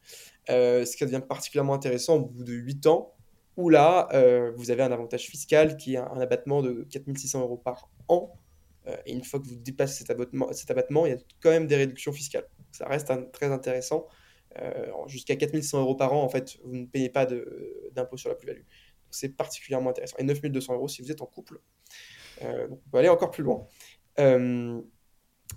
ce 0.48 0.96
qui 0.96 1.04
devient 1.04 1.22
particulièrement 1.26 1.74
intéressant 1.74 2.16
au 2.16 2.26
bout 2.26 2.44
de 2.44 2.52
8 2.52 2.86
ans, 2.86 3.14
où 3.56 3.68
là, 3.68 4.08
vous 4.56 4.70
avez 4.70 4.82
un 4.82 4.92
avantage 4.92 5.26
fiscal 5.26 5.76
qui 5.76 5.94
est 5.94 5.98
un, 5.98 6.10
un 6.10 6.20
abattement 6.20 6.62
de 6.62 6.86
4600 6.90 7.40
euros 7.40 7.58
par 7.58 7.90
an 8.08 8.32
et 9.06 9.12
une 9.12 9.24
fois 9.24 9.40
que 9.40 9.46
vous 9.46 9.56
dépassez 9.56 10.04
cet 10.04 10.10
abattement, 10.10 11.06
il 11.06 11.12
y 11.12 11.14
a 11.14 11.18
quand 11.40 11.50
même 11.50 11.66
des 11.66 11.76
réductions 11.76 12.12
fiscales. 12.12 12.46
Ça 12.72 12.86
reste 12.86 13.12
très 13.32 13.46
intéressant. 13.46 14.06
Euh, 14.58 14.90
jusqu'à 15.06 15.36
4100 15.36 15.80
euros 15.80 15.94
par 15.94 16.12
an, 16.12 16.22
en 16.22 16.28
fait, 16.28 16.58
vous 16.64 16.76
ne 16.76 16.86
payez 16.86 17.08
pas 17.08 17.26
d'impôt 17.92 18.16
sur 18.16 18.28
la 18.28 18.34
plus-value. 18.34 18.62
C'est 19.10 19.36
particulièrement 19.36 19.90
intéressant. 19.90 20.16
Et 20.18 20.24
9200 20.24 20.74
euros 20.74 20.88
si 20.88 21.02
vous 21.02 21.10
êtes 21.10 21.22
en 21.22 21.26
couple. 21.26 21.60
Euh, 22.42 22.68
on 22.70 22.90
peut 22.90 22.98
aller 22.98 23.08
encore 23.08 23.30
plus 23.30 23.44
loin. 23.44 23.66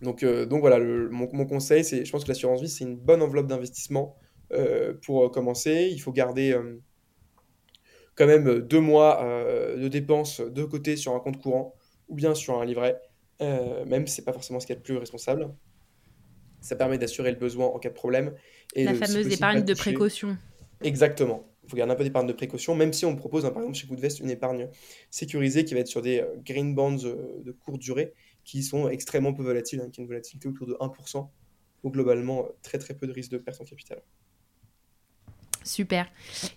donc, 0.02 0.26
donc 0.26 0.60
voilà, 0.62 0.80
mon, 0.80 1.46
conseil, 1.46 1.84
c'est, 1.84 2.06
je 2.06 2.12
pense 2.12 2.24
que 2.24 2.30
l'assurance 2.30 2.62
vie, 2.62 2.70
c'est 2.70 2.84
une 2.84 2.98
bonne 2.98 3.22
enveloppe 3.22 3.48
d'investissement 3.48 4.18
pour 5.02 5.32
commencer. 5.32 5.90
Il 5.92 6.00
faut 6.00 6.12
garder 6.12 6.56
quand 8.16 8.28
même 8.28 8.60
deux 8.60 8.80
mois 8.80 9.24
de 9.76 9.88
dépenses 9.88 10.42
de 10.42 10.64
côté 10.64 10.96
sur 10.98 11.16
un 11.16 11.20
compte 11.20 11.42
courant 11.42 11.76
ou 12.10 12.16
bien 12.16 12.36
sur 12.36 12.60
un 12.60 12.66
livret. 12.66 13.02
Euh, 13.42 13.86
même 13.86 14.08
si 14.08 14.16
c'est 14.16 14.26
pas 14.26 14.34
forcément 14.34 14.60
ce 14.60 14.68
qu'il 14.68 14.76
y 14.76 14.78
a 14.78 14.80
de 14.80 14.86
plus 14.86 14.98
responsable. 14.98 15.54
Ça 16.62 16.76
permet 16.76 16.98
d'assurer 16.98 17.32
le 17.32 17.38
besoin 17.38 17.68
en 17.68 17.80
cas 17.80 17.90
de 17.90 17.94
problème. 17.94 18.34
Et 18.76 18.86
La 18.86 18.94
fameuse 18.94 19.28
épargne 19.28 19.64
de 19.64 19.74
précaution. 19.74 20.38
Exactement. 20.82 21.50
Il 21.64 21.70
faut 21.70 21.78
garder 21.78 21.94
un 21.94 21.96
peu 21.96 22.04
d'épargne 22.04 22.28
de 22.28 22.34
précaution, 22.34 22.76
même 22.76 22.94
si 22.94 23.06
on 23.06 23.16
propose, 23.16 23.46
hein, 23.46 23.52
par 23.52 23.62
exemple, 23.62 23.78
chez 23.78 23.88
Goodvest, 23.88 24.20
une 24.20 24.30
épargne 24.30 24.68
sécurisée 25.10 25.66
qui 25.66 25.74
va 25.74 25.80
être 25.80 25.88
sur 25.88 26.02
des 26.02 26.20
euh, 26.20 26.36
green 26.38 26.76
bonds 26.76 27.06
euh, 27.06 27.42
de 27.44 27.52
courte 27.52 27.80
durée 27.80 28.14
qui 28.44 28.64
sont 28.64 28.90
extrêmement 28.90 29.34
peu 29.34 29.44
volatiles, 29.44 29.82
hein, 29.82 29.90
qui 29.90 30.00
ont 30.00 30.04
une 30.04 30.10
volatilité 30.10 30.48
autour 30.48 30.68
de 30.68 30.74
1%. 30.74 31.30
Donc, 31.84 31.94
globalement, 31.94 32.48
très 32.62 32.78
très 32.78 32.94
peu 32.94 33.08
de 33.08 33.14
risque 33.14 33.32
de 33.32 33.38
perte 33.38 33.62
en 33.62 33.66
capital. 33.66 34.02
Super. 35.64 36.12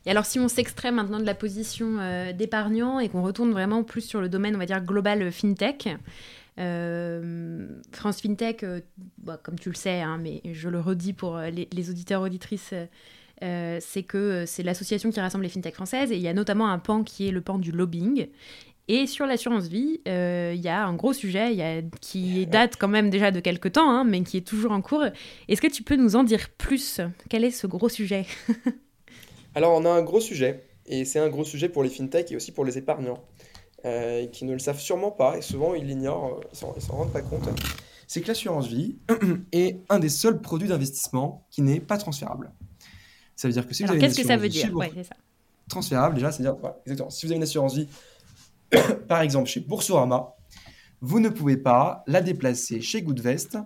Et 0.04 0.10
alors, 0.10 0.26
si 0.26 0.40
on 0.40 0.48
s'extrait 0.48 0.90
maintenant 0.90 1.20
de 1.20 1.26
la 1.26 1.34
position 1.34 2.32
d'épargnant 2.32 2.98
et 2.98 3.08
qu'on 3.08 3.22
retourne 3.22 3.52
vraiment 3.52 3.84
plus 3.84 4.00
sur 4.00 4.20
le 4.20 4.28
domaine, 4.28 4.56
on 4.56 4.58
va 4.58 4.66
dire, 4.66 4.80
global 4.80 5.30
fintech, 5.30 5.88
euh, 6.58 7.66
France 7.92 8.20
FinTech, 8.20 8.62
euh, 8.62 8.80
bah, 9.18 9.38
comme 9.42 9.58
tu 9.58 9.68
le 9.68 9.74
sais, 9.74 10.00
hein, 10.00 10.18
mais 10.20 10.40
je 10.52 10.68
le 10.68 10.80
redis 10.80 11.12
pour 11.12 11.36
euh, 11.36 11.50
les, 11.50 11.90
auditeurs 11.90 12.22
auditrices, 12.22 12.74
c'est 13.40 14.02
que 14.02 14.44
c'est 14.46 14.62
l'association 14.62 15.10
qui 15.10 15.20
rassemble 15.20 15.44
les 15.44 15.50
FinTech 15.50 15.74
françaises 15.74 16.10
et 16.10 16.16
il 16.16 16.22
y 16.22 16.28
a 16.28 16.32
notamment 16.32 16.68
un 16.68 16.78
pan 16.78 17.02
qui 17.02 17.28
est 17.28 17.30
le 17.30 17.40
pan 17.40 17.58
du 17.58 17.72
lobbying. 17.72 18.28
Et 18.88 19.06
sur 19.08 19.26
l'assurance 19.26 19.66
vie, 19.66 20.00
il 20.06 20.60
y 20.60 20.68
a 20.68 20.86
un 20.86 20.94
gros 20.94 21.12
sujet 21.12 21.52
y 21.54 21.62
a, 21.62 21.82
qui 22.00 22.46
date 22.46 22.76
quand 22.78 22.88
même 22.88 23.10
déjà 23.10 23.32
de 23.32 23.40
quelques 23.40 23.72
temps, 23.72 23.90
hein, 23.90 24.04
mais 24.04 24.22
qui 24.22 24.36
est 24.36 24.46
toujours 24.46 24.70
en 24.70 24.80
cours. 24.80 25.04
Est-ce 25.48 25.60
que 25.60 25.66
tu 25.66 25.82
peux 25.82 25.96
nous 25.96 26.14
en 26.14 26.22
dire 26.22 26.48
plus? 26.56 27.00
Quel 27.28 27.44
est 27.44 27.50
ce 27.50 27.66
gros 27.66 27.88
sujet? 27.88 28.26
Alors, 29.56 29.72
on 29.72 29.84
a 29.84 29.90
un 29.90 30.02
gros 30.02 30.20
sujet, 30.20 30.60
et 30.86 31.04
c'est 31.04 31.18
un 31.18 31.28
gros 31.28 31.44
sujet 31.44 31.68
pour 31.68 31.82
les 31.82 31.90
fintech 31.90 32.30
et 32.30 32.36
aussi 32.36 32.52
pour 32.52 32.64
les 32.64 32.78
épargnants. 32.78 33.22
Euh, 33.86 34.26
qui 34.26 34.44
ne 34.44 34.52
le 34.52 34.58
savent 34.58 34.80
sûrement 34.80 35.12
pas, 35.12 35.38
et 35.38 35.42
souvent 35.42 35.74
ils 35.74 35.86
l'ignorent, 35.86 36.40
euh, 36.40 36.58
ils 36.60 36.74
ne 36.74 36.80
s'en 36.80 36.96
rendent 36.96 37.12
pas 37.12 37.22
compte, 37.22 37.48
c'est 38.08 38.20
que 38.20 38.26
l'assurance 38.26 38.66
vie 38.66 38.96
est 39.52 39.78
un 39.88 40.00
des 40.00 40.08
seuls 40.08 40.40
produits 40.40 40.66
d'investissement 40.66 41.46
qui 41.52 41.62
n'est 41.62 41.78
pas 41.78 41.96
transférable. 41.96 42.50
Ça 43.36 43.46
veut 43.46 43.52
dire 43.52 43.64
que 43.64 43.72
si 43.72 43.84
vous 43.84 43.90
avez 43.90 44.00
qu'est-ce 44.00 44.20
que 44.20 44.26
ça 44.26 44.36
veut 44.36 44.48
dire 44.48 44.72
Transférable, 45.68 46.16
déjà, 46.16 46.32
c'est-à-dire, 46.32 46.56
exactement, 46.84 47.10
si 47.10 47.26
vous 47.26 47.30
avez 47.30 47.36
une 47.36 47.44
assurance 47.44 47.76
vie, 47.76 47.88
par 49.08 49.20
exemple 49.20 49.48
chez 49.48 49.60
Boursorama, 49.60 50.34
vous 51.00 51.20
ne 51.20 51.28
pouvez 51.28 51.56
pas 51.56 52.02
la 52.08 52.22
déplacer 52.22 52.80
chez 52.80 53.02
Goodvest 53.02 53.56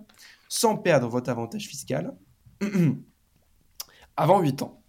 sans 0.47 0.77
perdre 0.77 1.07
votre 1.07 1.31
avantage 1.31 1.65
fiscal 1.65 2.13
avant 4.17 4.39
8 4.39 4.61
ans. 4.61 4.83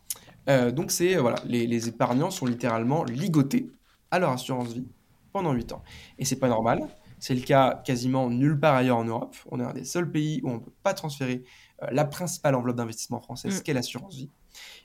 Euh, 0.51 0.73
donc 0.73 0.91
c'est 0.91 1.17
voilà, 1.17 1.39
les, 1.47 1.67
les, 1.67 1.89
épargnants 1.89 2.31
sont 2.31 2.45
littéralement 2.45 3.03
ligotés 3.05 3.71
à 4.11 4.19
leur 4.19 4.33
assurance 4.33 4.75
vie 4.75 4.85
pendant 5.33 5.53
8 5.53 5.73
ans. 5.73 5.83
Et 6.19 6.25
c'est 6.25 6.39
pas 6.39 6.49
normal. 6.49 6.89
C'est 7.23 7.37
le 7.37 7.41
cas 7.43 7.81
quasiment 7.85 8.29
nulle 8.31 8.59
part 8.59 8.75
ailleurs 8.75 8.97
en 8.97 9.05
Europe. 9.05 9.37
On 9.51 9.61
est 9.61 9.65
un 9.65 9.73
des 9.73 9.85
seuls 9.85 10.11
pays 10.11 10.41
où 10.43 10.51
on 10.51 10.55
ne 10.55 10.59
peut 10.59 10.73
pas 10.83 10.93
transférer 10.93 11.45
euh, 11.83 11.87
la 11.93 12.05
principale 12.05 12.57
enveloppe 12.57 12.77
d'investissement 12.77 13.21
française, 13.21 13.61
mm. 13.61 13.63
qu'est 13.63 13.75
l'assurance 13.75 14.17
vie. 14.17 14.31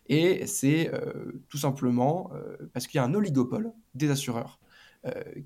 Et 0.07 0.45
c'est 0.45 0.93
euh, 0.93 1.43
tout 1.49 1.57
simplement 1.57 2.29
euh, 2.35 2.69
parce 2.73 2.85
qu'il 2.85 2.99
y 2.99 3.01
a 3.01 3.03
un 3.03 3.15
oligopole 3.15 3.73
des 3.95 4.09
assureurs 4.09 4.59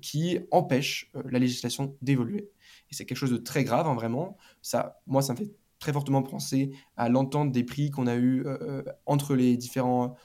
qui 0.00 0.40
empêche 0.50 1.12
la 1.30 1.38
législation 1.38 1.94
d'évoluer. 2.02 2.50
Et 2.90 2.94
c'est 2.94 3.04
quelque 3.04 3.18
chose 3.18 3.30
de 3.30 3.36
très 3.36 3.62
grave, 3.62 3.86
hein, 3.86 3.94
vraiment. 3.94 4.36
Ça, 4.60 5.00
moi, 5.06 5.22
ça 5.22 5.34
me 5.34 5.38
fait 5.38 5.52
très 5.78 5.92
fortement 5.92 6.22
penser 6.22 6.72
à 6.96 7.08
l'entente 7.08 7.52
des 7.52 7.62
prix 7.62 7.90
qu'on 7.90 8.08
a 8.08 8.16
eu 8.16 8.44
entre 9.06 9.36
les 9.36 9.56
différents 9.56 10.16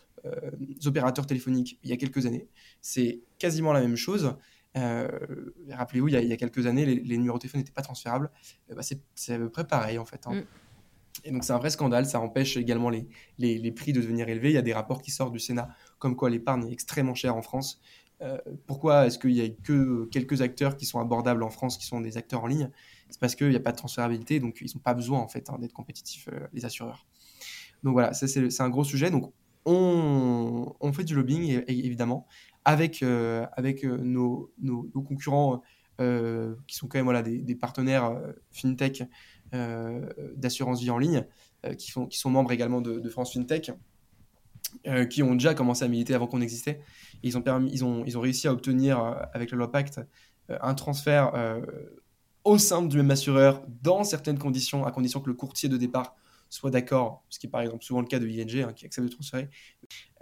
opérateurs 0.86 1.28
téléphoniques 1.28 1.78
il 1.84 1.92
y 1.92 1.94
a 1.94 1.98
quelques 1.98 2.26
années. 2.26 2.48
C'est 2.82 3.22
quasiment 3.38 3.74
la 3.74 3.82
même 3.82 3.98
chose. 3.98 4.34
Euh, 4.78 5.08
rappelez-vous, 5.72 6.08
il, 6.08 6.14
y 6.28 6.34
a 6.34 6.38
quelques 6.38 6.66
années, 6.66 6.86
les, 6.86 7.18
numéros 7.18 7.38
de 7.38 7.42
téléphone 7.42 7.62
n'étaient 7.62 7.72
pas 7.72 7.82
transférables. 7.82 8.30
Euh, 8.72 8.76
bah, 8.76 8.82
c'est 9.16 9.34
à 9.34 9.38
peu 9.38 9.50
près 9.50 9.66
pareil, 9.66 9.98
en 9.98 10.06
fait. 10.06 10.26
Hein. 10.28 10.36
Mm. 10.36 10.44
Et 11.24 11.32
donc, 11.32 11.44
c'est 11.44 11.54
un 11.54 11.58
vrai 11.58 11.70
scandale. 11.70 12.06
Ça 12.06 12.20
empêche 12.20 12.58
également 12.58 12.90
les, 12.90 13.08
les, 13.38 13.72
prix 13.72 13.94
de 13.94 14.02
devenir 14.02 14.30
élevés. 14.30 14.50
Il 14.50 14.56
y 14.56 14.58
a 14.58 14.62
des 14.62 14.74
rapports 14.74 15.02
qui 15.02 15.12
sortent 15.12 15.34
du 15.34 15.40
Sénat 15.40 15.70
comme 16.00 16.16
quoi 16.16 16.30
l'épargne 16.30 16.68
est 16.68 16.72
extrêmement 16.72 17.16
chère 17.16 17.36
en 17.36 17.42
France. 17.42 17.82
Euh, 18.22 18.38
pourquoi 18.66 19.08
est-ce 19.08 19.20
qu'il 19.20 19.34
n'y 19.34 19.42
a 19.42 19.50
que 19.50 20.06
quelques 20.06 20.42
acteurs 20.42 20.76
qui 20.76 20.86
sont 20.86 21.00
abordables 21.00 21.44
en 21.44 21.50
France, 21.50 21.78
qui 21.78 21.86
sont 21.86 22.02
des 22.02 22.18
acteurs 22.18 22.44
en 22.44 22.48
ligne? 22.48 22.70
C'est 23.10 23.20
parce 23.20 23.36
qu'il 23.36 23.50
n'y 23.50 23.56
a 23.56 23.60
pas 23.60 23.72
de 23.72 23.78
transférabilité, 23.78 24.40
donc 24.40 24.58
ils 24.62 24.72
n'ont 24.76 24.82
pas 24.82 24.94
besoin 24.94 25.20
en 25.20 25.28
fait 25.28 25.50
hein, 25.50 25.58
d'être 25.60 25.74
compétitifs, 25.74 26.28
les 26.52 26.66
assureurs. 26.66 27.06
Donc 27.84 27.94
voilà, 27.94 28.14
c'est 28.14 28.62
un 28.62 28.70
gros 28.70 28.84
sujet. 28.84 29.12
Donc 29.12 29.32
on, 29.66 30.76
on 30.80 30.94
fait 30.94 31.04
du 31.04 31.14
lobbying, 31.14 31.64
évidemment 31.68 32.28
avec, 32.68 33.02
euh, 33.02 33.46
avec 33.54 33.86
euh, 33.86 33.98
nos, 33.98 34.52
nos, 34.60 34.84
concurrents 35.02 35.64
euh, 36.02 36.54
qui 36.68 36.76
sont 36.76 36.88
quand 36.88 37.00
même 37.00 37.06
voilà, 37.06 37.22
des, 37.22 37.56
partenaires 37.56 38.22
fintech 38.52 39.04
d'assurance 40.36 40.82
vie 40.82 40.90
en 40.90 40.98
ligne, 40.98 41.26
qui, 41.78 41.94
qui 42.10 42.18
sont 42.20 42.30
membres 42.30 42.52
également 42.52 42.82
de, 42.82 43.10
France 43.10 43.32
FinTech. 43.32 43.72
qui 45.10 45.24
ont 45.24 45.34
déjà 45.34 45.54
commencé 45.54 45.86
à 45.86 45.88
militer 45.88 46.14
avant 46.14 46.28
qu'on 46.28 46.42
existait. 46.42 46.82
ils, 47.24 47.38
ont 47.38 47.42
permis, 47.42 47.72
ils, 47.72 47.86
ont, 47.86 48.04
ils 48.06 48.18
ont 48.18 48.22
réussi 48.22 48.50
à 48.50 48.52
obtenir, 48.52 49.00
avec 49.34 49.52
la 49.52 49.58
loi 49.58 49.72
Pacte, 49.72 50.02
un 50.50 50.74
transfert 50.74 51.32
au 52.44 52.58
sein 52.58 52.82
du 52.82 52.98
même 52.98 53.12
assureur 53.12 53.64
dans 53.82 54.04
certaines 54.04 54.38
conditions, 54.38 54.86
à 54.86 54.92
condition 54.92 55.22
que 55.22 55.30
le 55.30 55.36
courtier 55.36 55.70
de 55.70 55.78
départ 55.78 56.18
soit 56.50 56.72
d'accord, 56.72 57.26
ce 57.30 57.40
qui 57.40 57.48
est 57.48 57.50
par 57.50 57.62
exemple 57.62 57.84
souvent 57.84 58.02
le 58.02 58.08
cas 58.08 58.20
de 58.20 58.28
ING 58.28 58.64
hein, 58.64 58.74
qui 58.74 58.86
accepte 58.86 59.08
de 59.08 59.12
transférer. 59.12 59.50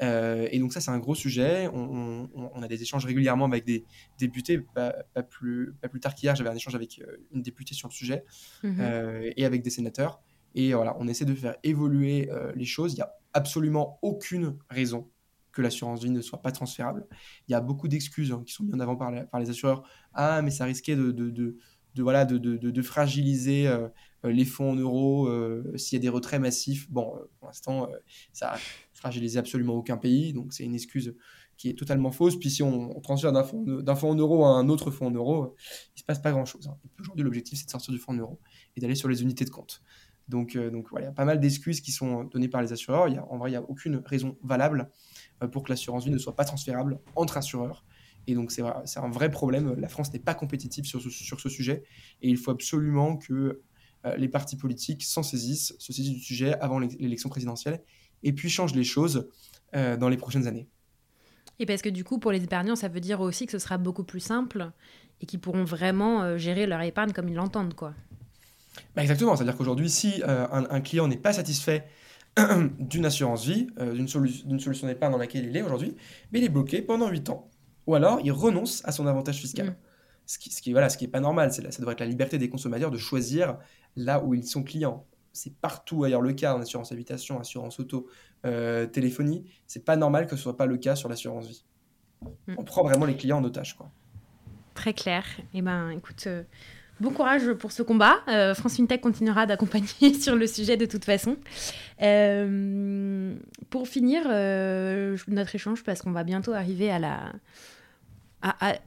Euh, 0.01 0.47
et 0.51 0.59
donc 0.59 0.73
ça, 0.73 0.81
c'est 0.81 0.91
un 0.91 0.99
gros 0.99 1.15
sujet. 1.15 1.69
On, 1.73 2.61
a 2.61 2.67
des 2.67 2.81
échanges 2.81 3.05
régulièrement 3.05 3.45
avec 3.45 3.65
des 3.65 3.85
députés. 4.17 4.59
Pas, 4.59 4.93
plus, 5.29 5.73
pas 5.81 5.87
plus 5.87 5.99
tard 5.99 6.15
qu'hier, 6.15 6.35
j'avais 6.35 6.49
un 6.49 6.55
échange 6.55 6.75
avec 6.75 6.99
euh, 6.99 7.17
une 7.31 7.41
députée 7.41 7.75
sur 7.75 7.87
le 7.87 7.93
sujet 7.93 8.25
mhm. 8.63 8.77
euh, 8.79 9.31
et 9.35 9.45
avec 9.45 9.61
des 9.61 9.69
sénateurs. 9.69 10.21
Et 10.55 10.73
voilà, 10.73 10.95
on 10.99 11.07
essaie 11.07 11.25
de 11.25 11.35
faire 11.35 11.55
évoluer 11.63 12.29
les 12.55 12.63
choses. 12.63 12.93
Il 12.93 12.95
n'y 12.95 13.01
a 13.01 13.11
absolument 13.33 13.99
aucune 14.01 14.57
raison 14.69 15.11
que 15.51 15.61
l'assurance 15.61 16.01
vie 16.01 16.11
ne 16.11 16.21
soit 16.21 16.41
pas 16.41 16.53
transférable. 16.53 17.07
Il 17.49 17.51
y 17.51 17.55
a 17.55 17.59
beaucoup 17.59 17.89
d'excuses 17.89 18.31
hein, 18.31 18.41
qui 18.45 18.53
sont 18.53 18.63
mises 18.63 18.73
en 18.73 18.79
avant 18.79 18.95
par, 18.95 19.11
par, 19.27 19.41
les 19.41 19.49
assureurs. 19.49 19.83
Ah, 20.13 20.41
mais 20.41 20.51
ça 20.51 20.63
risquait 20.63 20.95
de, 20.95 21.11
de, 21.11 21.29
de 21.29 21.57
de, 21.95 22.03
voilà, 22.03 22.25
de, 22.25 22.37
de, 22.37 22.57
de 22.57 22.81
fragiliser 22.81 23.73
les 24.23 24.45
fonds 24.45 24.71
en 24.71 24.75
euros, 24.75 25.27
euh, 25.27 25.71
s'il 25.75 25.97
y 25.97 25.99
a 25.99 26.01
des 26.01 26.09
retraits 26.09 26.41
massifs, 26.41 26.89
bon, 26.89 27.15
euh, 27.15 27.29
pour 27.39 27.47
l'instant, 27.47 27.89
ça 28.33 28.53
a 28.53 28.57
fragilisé 28.93 29.39
absolument 29.39 29.73
aucun 29.73 29.97
pays, 29.97 30.33
donc 30.33 30.53
c'est 30.53 30.63
une 30.63 30.75
excuse 30.75 31.15
qui 31.57 31.69
est 31.69 31.77
totalement 31.77 32.11
fausse. 32.11 32.37
Puis 32.37 32.49
si 32.49 32.63
on, 32.63 32.99
transfère 33.01 33.31
d'un 33.31 33.43
fonds, 33.43 33.63
d'un 33.63 33.95
fonds 33.95 34.11
en 34.11 34.15
euros 34.15 34.45
à 34.45 34.49
un 34.49 34.67
autre 34.67 34.91
fonds 34.91 35.07
en 35.07 35.11
euros, 35.11 35.55
il 35.89 35.97
ne 35.97 35.99
se 35.99 36.03
passe 36.03 36.21
pas 36.21 36.31
grand-chose. 36.31 36.67
Hein. 36.67 36.77
Aujourd'hui, 36.99 37.23
l'objectif, 37.23 37.59
c'est 37.59 37.65
de 37.65 37.71
sortir 37.71 37.93
du 37.93 37.99
fonds 37.99 38.13
en 38.13 38.17
euros 38.17 38.39
et 38.75 38.81
d'aller 38.81 38.95
sur 38.95 39.07
les 39.07 39.21
unités 39.21 39.45
de 39.45 39.49
compte. 39.49 39.81
Donc, 40.27 40.57
donc 40.57 40.89
voilà, 40.89 41.05
il 41.05 41.09
y 41.09 41.11
a 41.11 41.13
pas 41.13 41.23
mal 41.23 41.39
d'excuses 41.39 41.81
qui 41.81 41.91
sont 41.91 42.23
données 42.23 42.47
par 42.47 42.61
les 42.61 42.73
assureurs. 42.73 43.07
Y 43.09 43.17
a, 43.17 43.25
en 43.31 43.37
vrai, 43.37 43.51
il 43.51 43.53
n'y 43.53 43.57
a 43.57 43.61
aucune 43.61 44.01
raison 44.05 44.37
valable 44.43 44.89
pour 45.51 45.63
que 45.63 45.69
l'assurance 45.69 46.03
vie 46.03 46.11
ne 46.11 46.17
soit 46.17 46.35
pas 46.35 46.45
transférable 46.45 46.99
entre 47.15 47.37
assureurs. 47.37 47.85
Et 48.27 48.33
donc, 48.33 48.51
c'est 48.51 48.63
un 48.63 49.09
vrai 49.09 49.29
problème. 49.29 49.75
La 49.75 49.87
France 49.87 50.11
n'est 50.11 50.19
pas 50.19 50.33
compétitive 50.33 50.85
sur 50.85 50.99
sur 50.99 51.39
ce 51.39 51.47
sujet. 51.47 51.83
Et 52.21 52.29
il 52.29 52.37
faut 52.37 52.51
absolument 52.51 53.17
que 53.17 53.61
les 54.17 54.27
partis 54.27 54.55
politiques 54.55 55.03
s'en 55.03 55.23
saisissent, 55.23 55.75
se 55.79 55.93
saisissent 55.93 56.13
du 56.13 56.19
sujet 56.19 56.53
avant 56.59 56.79
l'élection 56.79 57.29
présidentielle 57.29 57.81
et 58.23 58.33
puis 58.33 58.49
changent 58.49 58.75
les 58.75 58.83
choses 58.83 59.29
dans 59.73 60.09
les 60.09 60.17
prochaines 60.17 60.47
années. 60.47 60.67
Et 61.59 61.65
parce 61.65 61.81
que 61.81 61.89
du 61.89 62.03
coup, 62.03 62.19
pour 62.19 62.31
les 62.31 62.43
épargnants, 62.43 62.75
ça 62.75 62.87
veut 62.87 62.99
dire 62.99 63.21
aussi 63.21 63.45
que 63.45 63.51
ce 63.51 63.59
sera 63.59 63.77
beaucoup 63.77 64.03
plus 64.03 64.19
simple 64.19 64.71
et 65.21 65.25
qu'ils 65.25 65.39
pourront 65.39 65.63
vraiment 65.63 66.23
euh, 66.23 66.37
gérer 66.37 66.65
leur 66.65 66.81
épargne 66.81 67.11
comme 67.11 67.29
ils 67.29 67.35
l'entendent, 67.35 67.73
quoi. 67.73 67.93
Bah 68.95 69.01
exactement, 69.01 69.35
c'est-à-dire 69.35 69.55
qu'aujourd'hui, 69.55 69.89
si 69.89 70.21
euh, 70.27 70.47
un, 70.51 70.81
client 70.81 71.07
n'est 71.07 71.17
pas 71.17 71.31
satisfait 71.31 71.87
d'une 72.79 73.05
assurance 73.05 73.45
vie, 73.45 73.67
euh, 73.79 73.93
d'une 73.93 74.07
solution 74.59 74.87
d'épargne 74.87 75.13
dans 75.13 75.17
laquelle 75.17 75.45
il 75.45 75.55
est 75.55 75.61
aujourd'hui, 75.61 75.95
mais 76.31 76.39
il 76.39 76.45
est 76.45 76.49
bloqué 76.49 76.81
pendant 76.81 77.09
8 77.09 77.29
ans. 77.29 77.49
Ou 77.87 77.95
alors, 77.95 78.19
il 78.21 78.33
renonce 78.33 78.81
à 78.83 78.91
son 78.91 79.07
avantage 79.07 79.37
fiscal. 79.37 79.67
Mm. 79.67 79.75
Ce 80.25 80.39
qui, 80.39 80.51
ce 80.51 80.61
qui, 80.61 80.71
voilà, 80.71 80.89
ce 80.89 80.97
qui 80.97 81.05
est 81.05 81.09
pas 81.09 81.19
normal, 81.19 81.53
c'est 81.53 81.71
ça 81.71 81.79
devrait 81.79 81.93
être 81.93 81.99
la 81.99 82.05
liberté 82.05 82.37
des 82.37 82.49
consommateurs 82.49 82.91
de 82.91 82.97
choisir 82.97 83.57
là 83.95 84.23
où 84.23 84.33
ils 84.33 84.45
sont 84.45 84.63
clients 84.63 85.05
c'est 85.35 85.53
partout 85.53 86.03
ailleurs 86.05 86.21
le 86.21 86.31
cas 86.33 86.55
en 86.55 86.61
assurance 86.61 86.91
habitation, 86.93 87.39
assurance 87.39 87.79
auto, 87.79 88.07
euh, 88.45 88.87
téléphonie. 88.87 89.43
C'est 89.67 89.83
pas 89.83 89.97
normal 89.97 90.27
que 90.27 90.35
ce 90.37 90.41
soit 90.41 90.55
pas 90.55 90.65
le 90.65 90.77
cas 90.77 90.95
sur 90.95 91.09
l'assurance 91.09 91.47
vie. 91.47 91.65
Mm. 92.47 92.55
On 92.57 92.63
prend 92.63 92.83
vraiment 92.83 93.05
les 93.05 93.17
clients 93.17 93.39
en 93.39 93.43
otage. 93.43 93.75
Quoi. 93.75 93.91
Très 94.73 94.93
clair. 94.93 95.25
Et 95.53 95.57
eh 95.57 95.61
ben, 95.61 95.89
écoute, 95.89 96.23
euh, 96.27 96.43
bon 97.01 97.11
courage 97.11 97.51
pour 97.53 97.73
ce 97.73 97.83
combat. 97.83 98.15
Euh, 98.29 98.55
France 98.55 98.77
FinTech 98.77 99.01
continuera 99.01 99.45
d'accompagner 99.45 100.13
sur 100.19 100.37
le 100.37 100.47
sujet 100.47 100.77
de 100.77 100.85
toute 100.85 101.03
façon. 101.03 101.35
pour 103.69 103.87
finir 103.89 104.23
notre 105.27 105.53
échange, 105.53 105.83
parce 105.83 106.01
qu'on 106.01 106.11
va 106.11 106.23
bientôt 106.23 106.53
arriver 106.53 106.89
à 106.89 106.99
la, 106.99 107.33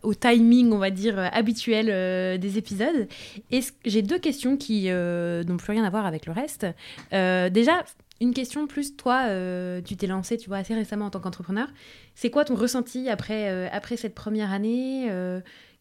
au 0.02 0.14
timing, 0.14 0.72
on 0.72 0.78
va 0.78 0.90
dire, 0.90 1.18
euh, 1.18 1.28
habituel 1.32 1.88
euh, 1.90 2.38
des 2.38 2.58
épisodes. 2.58 3.08
Et 3.50 3.60
j'ai 3.84 4.02
deux 4.02 4.18
questions 4.18 4.56
qui 4.56 4.90
euh, 4.90 5.44
n'ont 5.44 5.56
plus 5.56 5.72
rien 5.72 5.84
à 5.84 5.90
voir 5.90 6.06
avec 6.06 6.26
le 6.26 6.32
reste. 6.32 6.66
déjà, 7.12 7.84
une 8.20 8.34
question 8.34 8.66
plus, 8.66 8.96
toi, 8.96 9.28
tu 9.84 9.96
t'es 9.96 10.06
lancé, 10.06 10.36
tu 10.36 10.48
vois, 10.48 10.58
assez 10.58 10.74
récemment 10.74 11.06
en 11.06 11.10
tant 11.10 11.20
qu'entrepreneur. 11.20 11.68
C'est 12.14 12.30
quoi 12.30 12.44
ton 12.44 12.56
ressenti 12.56 13.08
après, 13.08 13.68
après 13.70 13.96
cette 13.96 14.14
première 14.14 14.52
année 14.52 15.08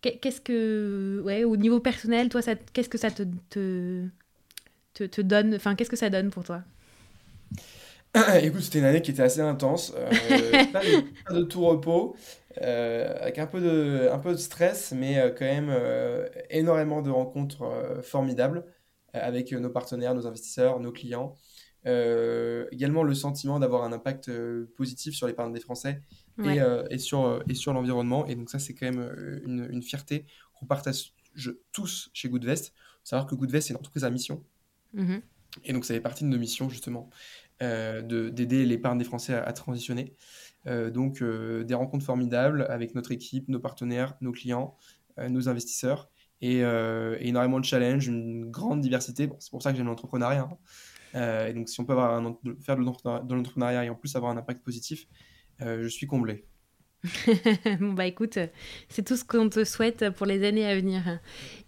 Qu'est-ce 0.01 0.41
que, 0.41 1.21
ouais, 1.25 1.43
au 1.43 1.57
niveau 1.57 1.79
personnel, 1.79 2.29
toi, 2.29 2.41
qu'est-ce 2.73 2.89
que 2.89 2.99
ça 2.99 3.09
te, 3.09 3.23
te, 3.49 4.07
te, 4.93 5.21
donne 5.21 5.55
Enfin, 5.55 5.73
qu'est-ce 5.73 5.89
que 5.89 5.95
ça 5.95 6.11
donne 6.11 6.29
pour 6.29 6.43
toi? 6.43 6.61
Écoute, 8.41 8.61
c'était 8.61 8.79
une 8.79 8.85
année 8.85 9.01
qui 9.01 9.11
était 9.11 9.23
assez 9.23 9.41
intense, 9.41 9.91
pas, 10.73 10.81
de, 11.33 11.41
tout 11.43 11.65
repos. 11.65 12.15
Euh, 12.61 13.15
avec 13.19 13.39
un 13.39 13.47
peu, 13.47 13.61
de, 13.61 14.09
un 14.11 14.19
peu 14.19 14.31
de 14.31 14.37
stress, 14.37 14.91
mais 14.91 15.19
euh, 15.19 15.29
quand 15.29 15.45
même 15.45 15.69
euh, 15.69 16.27
énormément 16.49 17.01
de 17.01 17.09
rencontres 17.09 17.99
formidables 18.03 18.65
avec 19.13 19.51
nos 19.51 19.69
partenaires, 19.69 20.13
nos 20.13 20.27
investisseurs, 20.27 20.79
nos 20.79 20.91
clients. 20.91 21.35
également 21.85 23.03
le 23.03 23.15
sentiment 23.15 23.59
d'avoir 23.59 23.83
un 23.83 23.93
impact 23.93 24.29
positif 24.75 25.15
sur 25.15 25.27
l'épargne 25.27 25.53
des 25.53 25.59
Français 25.59 26.01
et, 26.43 26.59
et, 26.89 26.99
sur, 26.99 27.41
et 27.49 27.55
sur 27.55 27.73
l'environnement. 27.73 28.27
Et 28.27 28.35
donc 28.35 28.49
ça, 28.49 28.59
c'est 28.59 28.73
quand 28.73 28.85
même 28.85 29.41
une, 29.45 29.67
une 29.71 29.81
fierté 29.81 30.25
qu'on 30.59 30.65
partage 30.65 31.13
tous 31.71 32.09
chez 32.13 32.29
Goodvest. 32.29 32.73
savoir 33.03 33.27
que 33.27 33.35
Goodvest, 33.35 33.67
c'est 33.67 33.73
une 33.73 33.79
entreprise 33.79 34.03
à 34.03 34.09
mission. 34.09 34.43
Mm-hmm. 34.95 35.21
Et 35.63 35.73
donc 35.73 35.85
ça 35.85 35.93
fait 35.93 36.01
partie 36.01 36.25
de 36.25 36.29
nos 36.29 36.37
missions, 36.37 36.69
justement, 36.69 37.09
d'aider 37.61 38.65
l'épargne 38.65 38.99
des 38.99 39.05
Français 39.05 39.33
à 39.33 39.53
transitionner. 39.53 40.13
Euh, 40.67 40.89
donc 40.89 41.21
euh, 41.21 41.63
des 41.63 41.73
rencontres 41.73 42.05
formidables 42.05 42.65
avec 42.69 42.93
notre 42.95 43.11
équipe, 43.11 43.47
nos 43.47 43.59
partenaires, 43.59 44.15
nos 44.21 44.31
clients, 44.31 44.75
euh, 45.17 45.29
nos 45.29 45.49
investisseurs 45.49 46.09
et, 46.41 46.59
énormément 47.19 47.59
de 47.59 47.65
challenges, 47.65 48.07
une 48.07 48.51
grande 48.51 48.81
diversité. 48.81 49.27
c'est 49.39 49.49
pour 49.49 49.63
ça 49.63 49.71
que 49.71 49.77
j'aime 49.77 49.87
l'entrepreneuriat. 49.87 50.47
Hein. 51.15 51.47
et 51.47 51.53
donc 51.53 51.67
si 51.67 51.79
on 51.79 51.85
peut 51.85 51.95
faire 52.61 52.77
de 52.77 52.83
l'entrepreneuriat 53.33 53.85
et 53.85 53.89
en 53.89 53.95
plus 53.95 54.15
avoir 54.15 54.31
un 54.31 54.37
impact 54.37 54.63
positif, 54.63 55.07
je 55.59 55.87
suis 55.87 56.05
comblé. 56.05 56.45
bon, 57.79 57.93
bah 57.93 58.05
écoute, 58.05 58.37
c'est 58.89 59.05
tout 59.05 59.15
ce 59.15 59.23
qu'on 59.23 59.49
te 59.49 59.63
souhaite 59.63 60.09
pour 60.11 60.25
les 60.25 60.45
années 60.45 60.65
à 60.65 60.75
venir. 60.75 61.19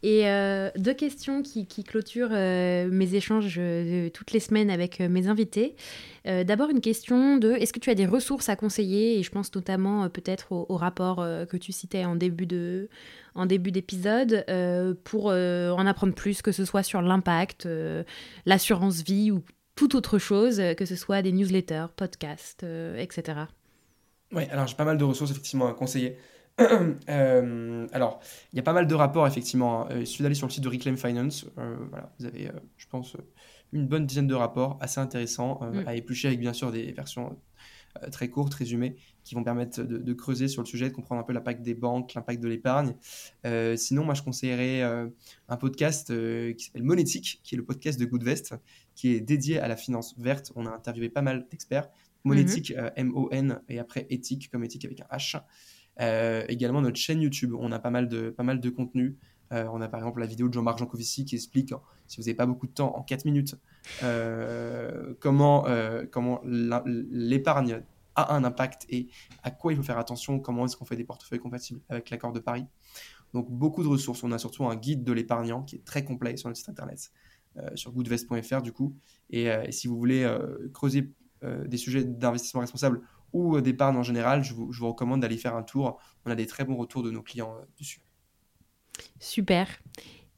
Et 0.01 0.27
euh, 0.27 0.69
deux 0.77 0.93
questions 0.93 1.41
qui, 1.41 1.65
clôturent 1.83 2.29
euh, 2.31 2.89
mes 2.89 3.15
échanges 3.15 3.57
euh, 3.57 4.09
toutes 4.09 4.31
les 4.31 4.39
semaines 4.39 4.69
avec 4.69 4.99
mes 4.99 5.27
invités. 5.27 5.75
D'abord, 6.25 6.69
une 6.69 6.81
question 6.81 7.37
de 7.37 7.53
est-ce 7.53 7.73
que 7.73 7.79
tu 7.79 7.89
as 7.89 7.95
des 7.95 8.05
ressources 8.05 8.49
à 8.49 8.55
conseiller? 8.55 9.17
Et 9.17 9.23
je 9.23 9.31
pense 9.31 9.53
notamment 9.55 10.07
peut-être 10.09 10.51
au, 10.51 10.75
rapport 10.75 11.25
que 11.49 11.57
tu 11.57 11.71
citais 11.71 12.05
en 12.05 12.15
début 12.15 12.45
de 12.45 12.87
en 13.33 13.47
début 13.47 13.71
d'épisode 13.71 14.45
pour 15.05 15.27
en 15.27 15.85
apprendre 15.87 16.13
plus, 16.13 16.43
que 16.43 16.51
ce 16.51 16.65
soit 16.65 16.83
sur 16.83 17.01
l'impact, 17.01 17.67
l'assurance 18.45 19.01
vie 19.01 19.31
ou 19.31 19.41
toute 19.75 19.95
autre 19.95 20.19
chose, 20.19 20.61
que 20.77 20.85
ce 20.85 20.95
soit 20.95 21.23
des 21.23 21.31
newsletters, 21.31 21.87
podcasts, 21.95 22.63
etc. 22.99 23.45
Oui, 24.31 24.43
alors 24.51 24.67
j'ai 24.67 24.75
pas 24.75 24.85
mal 24.85 24.97
de 24.97 25.03
ressources 25.03 25.31
effectivement 25.31 25.67
à 25.67 25.73
conseiller. 25.73 26.17
Euh, 27.09 27.87
alors, 27.91 28.19
il 28.51 28.57
y 28.57 28.59
a 28.59 28.63
pas 28.63 28.73
mal 28.73 28.85
de 28.85 28.95
rapports 28.95 29.25
effectivement. 29.25 29.83
Hein. 29.83 29.87
Euh, 29.91 29.99
il 30.01 30.07
suffit 30.07 30.23
d'aller 30.23 30.35
sur 30.35 30.47
le 30.47 30.51
site 30.51 30.63
de 30.63 30.69
Reclaim 30.69 30.97
Finance. 30.97 31.45
Euh, 31.57 31.75
voilà, 31.89 32.11
vous 32.19 32.25
avez, 32.25 32.51
je 32.77 32.85
pense, 32.87 33.15
une 33.71 33.87
bonne 33.87 34.05
dizaine 34.05 34.27
de 34.27 34.35
rapports 34.35 34.77
assez 34.81 34.99
intéressants 34.99 35.59
mm. 35.61 35.87
à 35.87 35.95
éplucher 35.95 36.27
avec 36.27 36.39
bien 36.39 36.53
sûr 36.53 36.71
des 36.71 36.91
versions 36.91 37.37
très 38.11 38.29
courtes, 38.29 38.53
résumées, 38.53 38.95
qui 39.23 39.33
vont 39.33 39.43
permettre 39.43 39.81
de, 39.81 40.13
creuser 40.13 40.47
sur 40.47 40.61
le 40.61 40.67
sujet, 40.67 40.89
de 40.89 40.93
comprendre 40.93 41.21
un 41.21 41.23
peu 41.23 41.33
l'impact 41.33 41.63
des 41.63 41.73
banques, 41.73 42.13
l'impact 42.13 42.41
de 42.41 42.47
l'épargne. 42.47 42.95
sinon, 43.75 44.05
moi, 44.05 44.13
je 44.13 44.21
conseillerais 44.21 44.81
un 44.81 45.57
podcast 45.57 46.13
qui 46.55 46.65
s'appelle 46.65 46.83
Monétique, 46.83 47.41
qui 47.43 47.55
est 47.55 47.57
le 47.57 47.65
podcast 47.65 47.99
de 47.99 48.05
Goodvest, 48.05 48.53
qui 48.93 49.15
est 49.15 49.21
dédié 49.21 49.59
à 49.59 49.67
la 49.67 49.75
finance 49.75 50.15
verte. 50.19 50.51
On 50.55 50.67
a 50.67 50.69
interviewé 50.69 51.09
pas 51.09 51.23
mal 51.23 51.47
d'experts, 51.49 51.89
Monétique, 52.29 52.71
mhm. 52.71 52.83
euh, 52.83 52.89
M-O-N, 52.95 53.61
et 53.69 53.79
après 53.79 54.07
éthique, 54.09 54.49
comme 54.51 54.63
éthique 54.63 54.85
avec 54.85 55.01
un 55.01 55.15
H. 55.15 55.41
Euh, 55.99 56.45
également 56.47 56.81
notre 56.81 56.97
chaîne 56.97 57.21
YouTube, 57.21 57.53
on 57.59 57.71
a 57.71 57.79
pas 57.79 57.89
mal 57.89 58.07
de, 58.07 58.29
pas 58.29 58.43
mal 58.43 58.59
de 58.59 58.69
contenu. 58.69 59.17
Euh, 59.51 59.65
on 59.73 59.81
a 59.81 59.87
par 59.87 59.99
exemple 59.99 60.19
la 60.19 60.27
vidéo 60.27 60.47
de 60.47 60.53
Jean-Marc 60.53 60.77
Jancovici 60.77 61.25
qui 61.25 61.35
explique, 61.35 61.73
si 62.07 62.17
vous 62.17 62.23
n'avez 62.23 62.35
pas 62.35 62.45
beaucoup 62.45 62.67
de 62.67 62.71
temps, 62.71 62.95
en 62.95 63.03
4 63.03 63.25
minutes, 63.25 63.55
comment, 65.19 65.65
comment 66.11 66.41
l'épargne 66.45 67.81
a 68.15 68.33
un 68.33 68.43
impact 68.43 68.85
et 68.89 69.07
à 69.43 69.51
quoi 69.51 69.73
il 69.73 69.75
faut 69.75 69.83
faire 69.83 69.97
attention, 69.97 70.39
comment 70.39 70.65
est-ce 70.65 70.77
qu'on 70.77 70.85
fait 70.85 70.95
des 70.95 71.03
portefeuilles 71.03 71.39
compatibles 71.39 71.81
avec 71.89 72.09
l'accord 72.09 72.31
de 72.31 72.39
Paris. 72.39 72.65
Donc 73.33 73.49
beaucoup 73.49 73.83
de 73.83 73.87
ressources. 73.87 74.23
On 74.23 74.31
a 74.31 74.37
surtout 74.37 74.65
un 74.65 74.75
guide 74.75 75.03
de 75.03 75.11
l'épargnant 75.11 75.63
qui 75.63 75.77
est 75.77 75.83
très 75.85 76.03
complet 76.03 76.37
sur 76.37 76.47
notre 76.47 76.59
site 76.59 76.69
internet, 76.69 77.11
sur 77.75 77.91
goodvest.fr 77.91 78.61
du 78.61 78.71
coup. 78.71 78.95
Et, 79.31 79.45
et, 79.45 79.71
si 79.71 79.87
vous 79.87 79.97
voulez 79.97 80.31
creuser 80.73 81.11
des 81.41 81.77
sujets 81.77 82.03
d'investissement 82.03 82.61
responsable 82.61 83.01
ou 83.33 83.57
euh, 83.57 83.61
d'épargne 83.61 83.97
en 83.97 84.03
général, 84.03 84.43
je 84.43 84.53
vous, 84.53 84.87
recommande 84.87 85.21
d'aller 85.21 85.37
faire 85.37 85.55
un 85.55 85.63
tour. 85.63 85.99
On 86.25 86.31
a 86.31 86.35
des 86.35 86.47
très 86.47 86.63
bons 86.63 86.75
retours 86.75 87.03
de 87.03 87.11
nos 87.11 87.21
clients 87.21 87.55
euh, 87.55 87.65
dessus. 87.77 88.01
Super. 89.19 89.67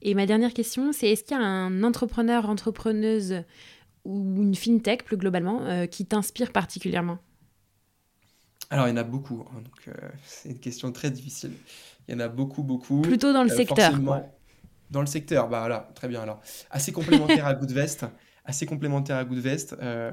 Et 0.02 0.14
ma 0.14 0.26
dernière 0.26 0.54
question, 0.54 0.92
c'est 0.92 1.10
est-ce 1.10 1.24
qu'il 1.24 1.38
y 1.38 1.40
a 1.40 1.44
un 1.44 1.84
entrepreneur, 1.84 2.50
entrepreneuse 2.50 3.44
ou 4.04 4.42
une 4.42 4.56
fintech 4.56 5.04
plus 5.04 5.18
globalement 5.18 5.88
qui 5.88 6.08
t'inspire 6.08 6.52
particulièrement? 6.52 7.20
Alors, 8.72 8.88
il 8.88 8.92
y 8.92 8.94
en 8.94 8.98
a 8.98 9.04
beaucoup. 9.04 9.46
Hein, 9.52 9.62
donc, 9.62 9.96
c'est 10.26 10.50
une 10.50 10.60
question 10.60 10.92
très 10.92 11.12
difficile. 11.12 11.52
Il 12.08 12.16
y 12.16 12.18
en 12.18 12.20
a 12.20 12.28
beaucoup, 12.28 12.64
beaucoup. 12.64 13.02
Plutôt 13.02 13.32
dans 13.32 13.44
le 13.44 13.50
secteur. 13.50 13.94
Dans 14.90 15.02
le 15.02 15.08
secteur, 15.08 15.48
bah 15.48 15.60
voilà, 15.60 15.92
très 15.94 16.08
bien. 16.08 16.22
Alors, 16.22 16.42
assez 16.72 16.92
complémentaire 16.92 17.46
à 17.46 17.54
Goodvest 17.56 18.06
assez 18.46 18.66
complémentaire 18.66 19.18
à 19.18 19.26
Goodvest, 19.26 19.76
euh, 19.82 20.12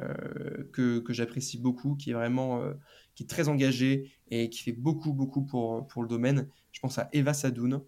que, 0.72 0.98
que 0.98 1.12
j'apprécie 1.12 1.58
beaucoup, 1.58 1.94
qui 1.96 2.10
est 2.10 2.14
vraiment 2.14 2.60
euh, 2.60 2.74
qui 3.14 3.24
est 3.24 3.26
très 3.26 3.48
engagé 3.48 4.12
et 4.30 4.50
qui 4.50 4.62
fait 4.62 4.72
beaucoup, 4.72 5.12
beaucoup 5.12 5.42
pour, 5.42 5.86
pour 5.86 6.02
le 6.02 6.08
domaine. 6.08 6.48
Je 6.72 6.80
pense 6.80 6.98
à 6.98 7.08
Eva 7.12 7.32
Sadoun, 7.32 7.82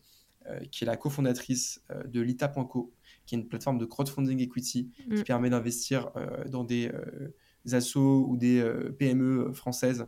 euh, 0.47 0.61
qui 0.71 0.85
est 0.85 0.87
la 0.87 0.97
cofondatrice 0.97 1.83
de 2.07 2.21
Lita.co, 2.21 2.93
qui 3.27 3.35
est 3.35 3.39
une 3.39 3.49
plateforme 3.49 3.79
de 3.79 3.85
crowdfunding 3.85 4.41
equity 4.41 4.91
qui 4.97 5.21
mm. 5.21 5.25
permet 5.25 5.51
d'investir 5.51 6.11
dans 6.49 6.65
des 6.65 6.91
assos 7.73 8.27
ou 8.29 8.37
des 8.37 8.65
PME 8.99 9.53
françaises 9.53 10.07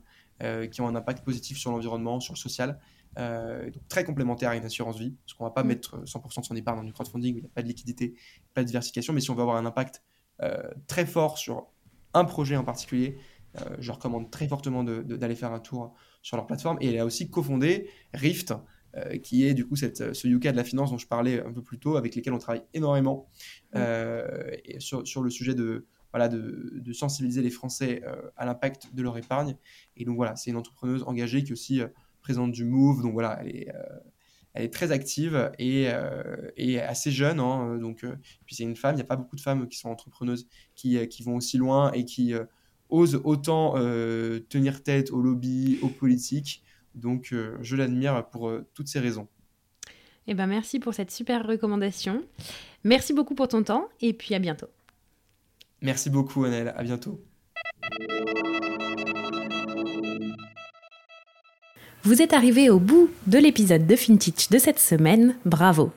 qui 0.73 0.81
ont 0.81 0.88
un 0.88 0.97
impact 0.97 1.25
positif 1.25 1.59
sur 1.59 1.71
l'environnement, 1.71 2.18
sur 2.18 2.35
le 2.35 2.38
social. 2.38 2.81
donc 3.16 3.87
très 3.88 4.03
complémentaire 4.03 4.51
à 4.51 4.57
une 4.57 4.64
assurance 4.64 4.99
vie, 4.99 5.14
parce 5.25 5.35
qu'on 5.35 5.45
ne 5.45 5.51
va 5.51 5.55
pas 5.55 5.62
mm. 5.62 5.68
mettre 5.68 6.03
100% 6.05 6.40
de 6.40 6.45
son 6.47 6.57
épargne 6.57 6.79
dans 6.79 6.85
du 6.85 6.92
crowdfunding 6.92 7.35
où 7.35 7.38
il 7.38 7.42
n'y 7.42 7.47
a 7.47 7.53
pas 7.55 7.62
de 7.62 7.68
liquidité, 7.68 8.14
pas 8.55 8.62
de 8.62 8.66
diversification, 8.66 9.12
mais 9.12 9.21
si 9.21 9.31
on 9.31 9.35
veut 9.35 9.42
avoir 9.42 9.57
un 9.57 9.66
impact 9.66 10.03
très 10.87 11.07
fort 11.07 11.38
sur 11.38 11.68
un 12.14 12.25
projet 12.25 12.57
en 12.57 12.64
particulier, 12.64 13.18
euh, 13.61 13.77
je 13.79 13.92
recommande 13.92 14.31
très 14.31 14.49
fortement 14.49 14.83
d'aller 14.85 15.35
faire 15.35 15.53
un 15.53 15.61
tour 15.61 15.95
sur 16.23 16.37
leur 16.37 16.47
plateforme. 16.47 16.79
Et 16.81 16.88
elle 16.88 16.99
a 16.99 17.05
aussi 17.05 17.31
cofondé 17.31 17.88
Rift, 18.14 18.55
qui 19.23 19.47
est 19.47 19.55
du 19.55 19.66
coup 19.66 19.75
cette, 19.75 20.12
ce 20.12 20.29
Yuka 20.29 20.53
de 20.53 20.57
la 20.59 20.64
finance 20.64 20.90
dont 20.90 20.99
je 20.99 21.07
parlais 21.07 21.42
un 21.42 21.51
peu 21.51 21.62
plus 21.62 21.79
tôt, 21.79 21.97
avec 21.97 22.14
lesquels 22.14 22.35
on 22.35 22.38
travaille 22.38 22.64
énormément 22.75 23.27
et 23.75 24.81
sur, 24.81 25.07
sur, 25.07 25.23
le 25.23 25.31
sujet 25.31 25.55
de, 25.55 25.87
voilà, 26.12 26.29
de, 26.29 26.75
de 26.75 26.92
sensibiliser 26.92 27.40
les 27.40 27.51
Français 27.51 28.03
à 28.37 28.45
l'impact 28.45 28.95
de 28.95 29.03
leur 29.03 29.16
épargne. 29.16 29.57
Et 29.97 30.05
donc 30.05 30.16
voilà, 30.16 30.37
c'est 30.37 30.51
une 30.51 30.59
entrepreneuse 30.59 31.05
engagée 31.05 31.42
qui 31.42 31.55
aussi 31.55 31.81
présente 32.21 32.53
du 32.53 32.66
Move, 32.66 33.01
donc 33.01 33.14
voilà, 33.14 33.38
elle 33.40 33.57
est 33.57 33.73
elle 34.55 34.65
est 34.65 34.73
très 34.73 34.93
active 34.93 35.51
et, 35.59 35.88
et 36.57 36.81
assez 36.81 37.11
jeune. 37.11 37.41
Hein, 37.41 37.79
donc, 37.79 38.05
puis 38.45 38.55
c'est 38.55 38.65
une 38.65 38.77
femme, 38.77 38.95
il 38.95 38.97
n'y 38.97 39.03
a 39.03 39.07
pas 39.07 39.17
beaucoup 39.17 39.37
de 39.37 39.41
femmes 39.41 39.67
qui 39.69 39.79
sont 39.79 39.88
entrepreneuses, 39.88 40.47
qui, 40.75 41.09
qui 41.09 41.23
vont 41.23 41.37
aussi 41.37 41.57
loin 41.57 41.91
et 41.93 42.05
qui 42.05 42.35
ose 42.93 43.21
autant 43.25 43.73
euh, 43.77 44.41
tenir 44.51 44.83
tête 44.83 45.11
au 45.11 45.21
lobby, 45.21 45.79
aux 45.83 45.88
politiques. 45.88 46.62
Donc 46.95 47.33
euh, 47.33 47.57
je 47.62 47.75
l'admire 47.75 48.29
pour 48.31 48.49
euh, 48.49 48.69
toutes 48.75 48.87
ces 48.87 49.01
raisons. 49.01 49.27
Eh 50.27 50.35
ben, 50.35 50.47
merci 50.47 50.79
pour 50.79 50.95
cette 50.95 51.11
super 51.11 51.45
recommandation. 51.45 52.23
Merci 52.85 53.12
beaucoup 53.12 53.35
pour 53.35 53.49
ton 53.49 53.65
temps 53.65 53.88
et 54.01 54.12
puis 54.12 54.35
à 54.35 54.38
bientôt. 54.38 54.69
Merci 55.81 56.11
beaucoup 56.11 56.45
Annelle, 56.45 56.73
à 56.77 56.85
bientôt. 56.85 57.25
Vous 62.05 62.21
êtes 62.21 62.33
arrivé 62.33 62.69
au 62.69 62.81
bout 62.81 63.11
de 63.29 63.38
l'épisode 63.38 63.87
de 63.87 63.95
FinTech 63.95 64.49
de 64.51 64.59
cette 64.59 64.81
semaine, 64.81 65.37
bravo 65.45 65.93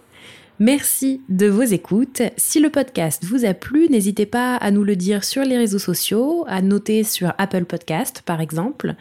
Merci 0.60 1.22
de 1.30 1.48
vos 1.48 1.64
écoutes. 1.64 2.22
Si 2.38 2.60
le 2.60 2.70
podcast 2.70 3.26
vous 3.26 3.44
a 3.44 3.56
plu, 3.56 3.90
n'hésitez 3.90 4.28
pas 4.28 4.56
à 4.56 4.70
nous 4.70 4.84
le 4.84 4.96
dire 4.96 5.24
sur 5.24 5.42
les 5.42 5.58
réseaux 5.58 5.80
sociaux, 5.80 6.46
à 6.48 6.62
noter 6.62 7.04
sur 7.04 7.34
Apple 7.40 7.66
Podcast 7.66 8.22
par 8.24 8.40
exemple, 8.40 8.94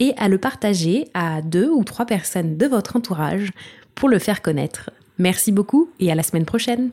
et 0.00 0.14
à 0.16 0.28
le 0.28 0.38
partager 0.38 1.08
à 1.12 1.42
deux 1.42 1.68
ou 1.68 1.84
trois 1.84 2.06
personnes 2.06 2.56
de 2.56 2.66
votre 2.66 2.96
entourage 2.96 3.52
pour 3.94 4.08
le 4.08 4.18
faire 4.18 4.40
connaître. 4.40 4.88
Merci 5.18 5.52
beaucoup 5.52 5.90
et 6.00 6.10
à 6.10 6.14
la 6.14 6.22
semaine 6.22 6.46
prochaine. 6.46 6.90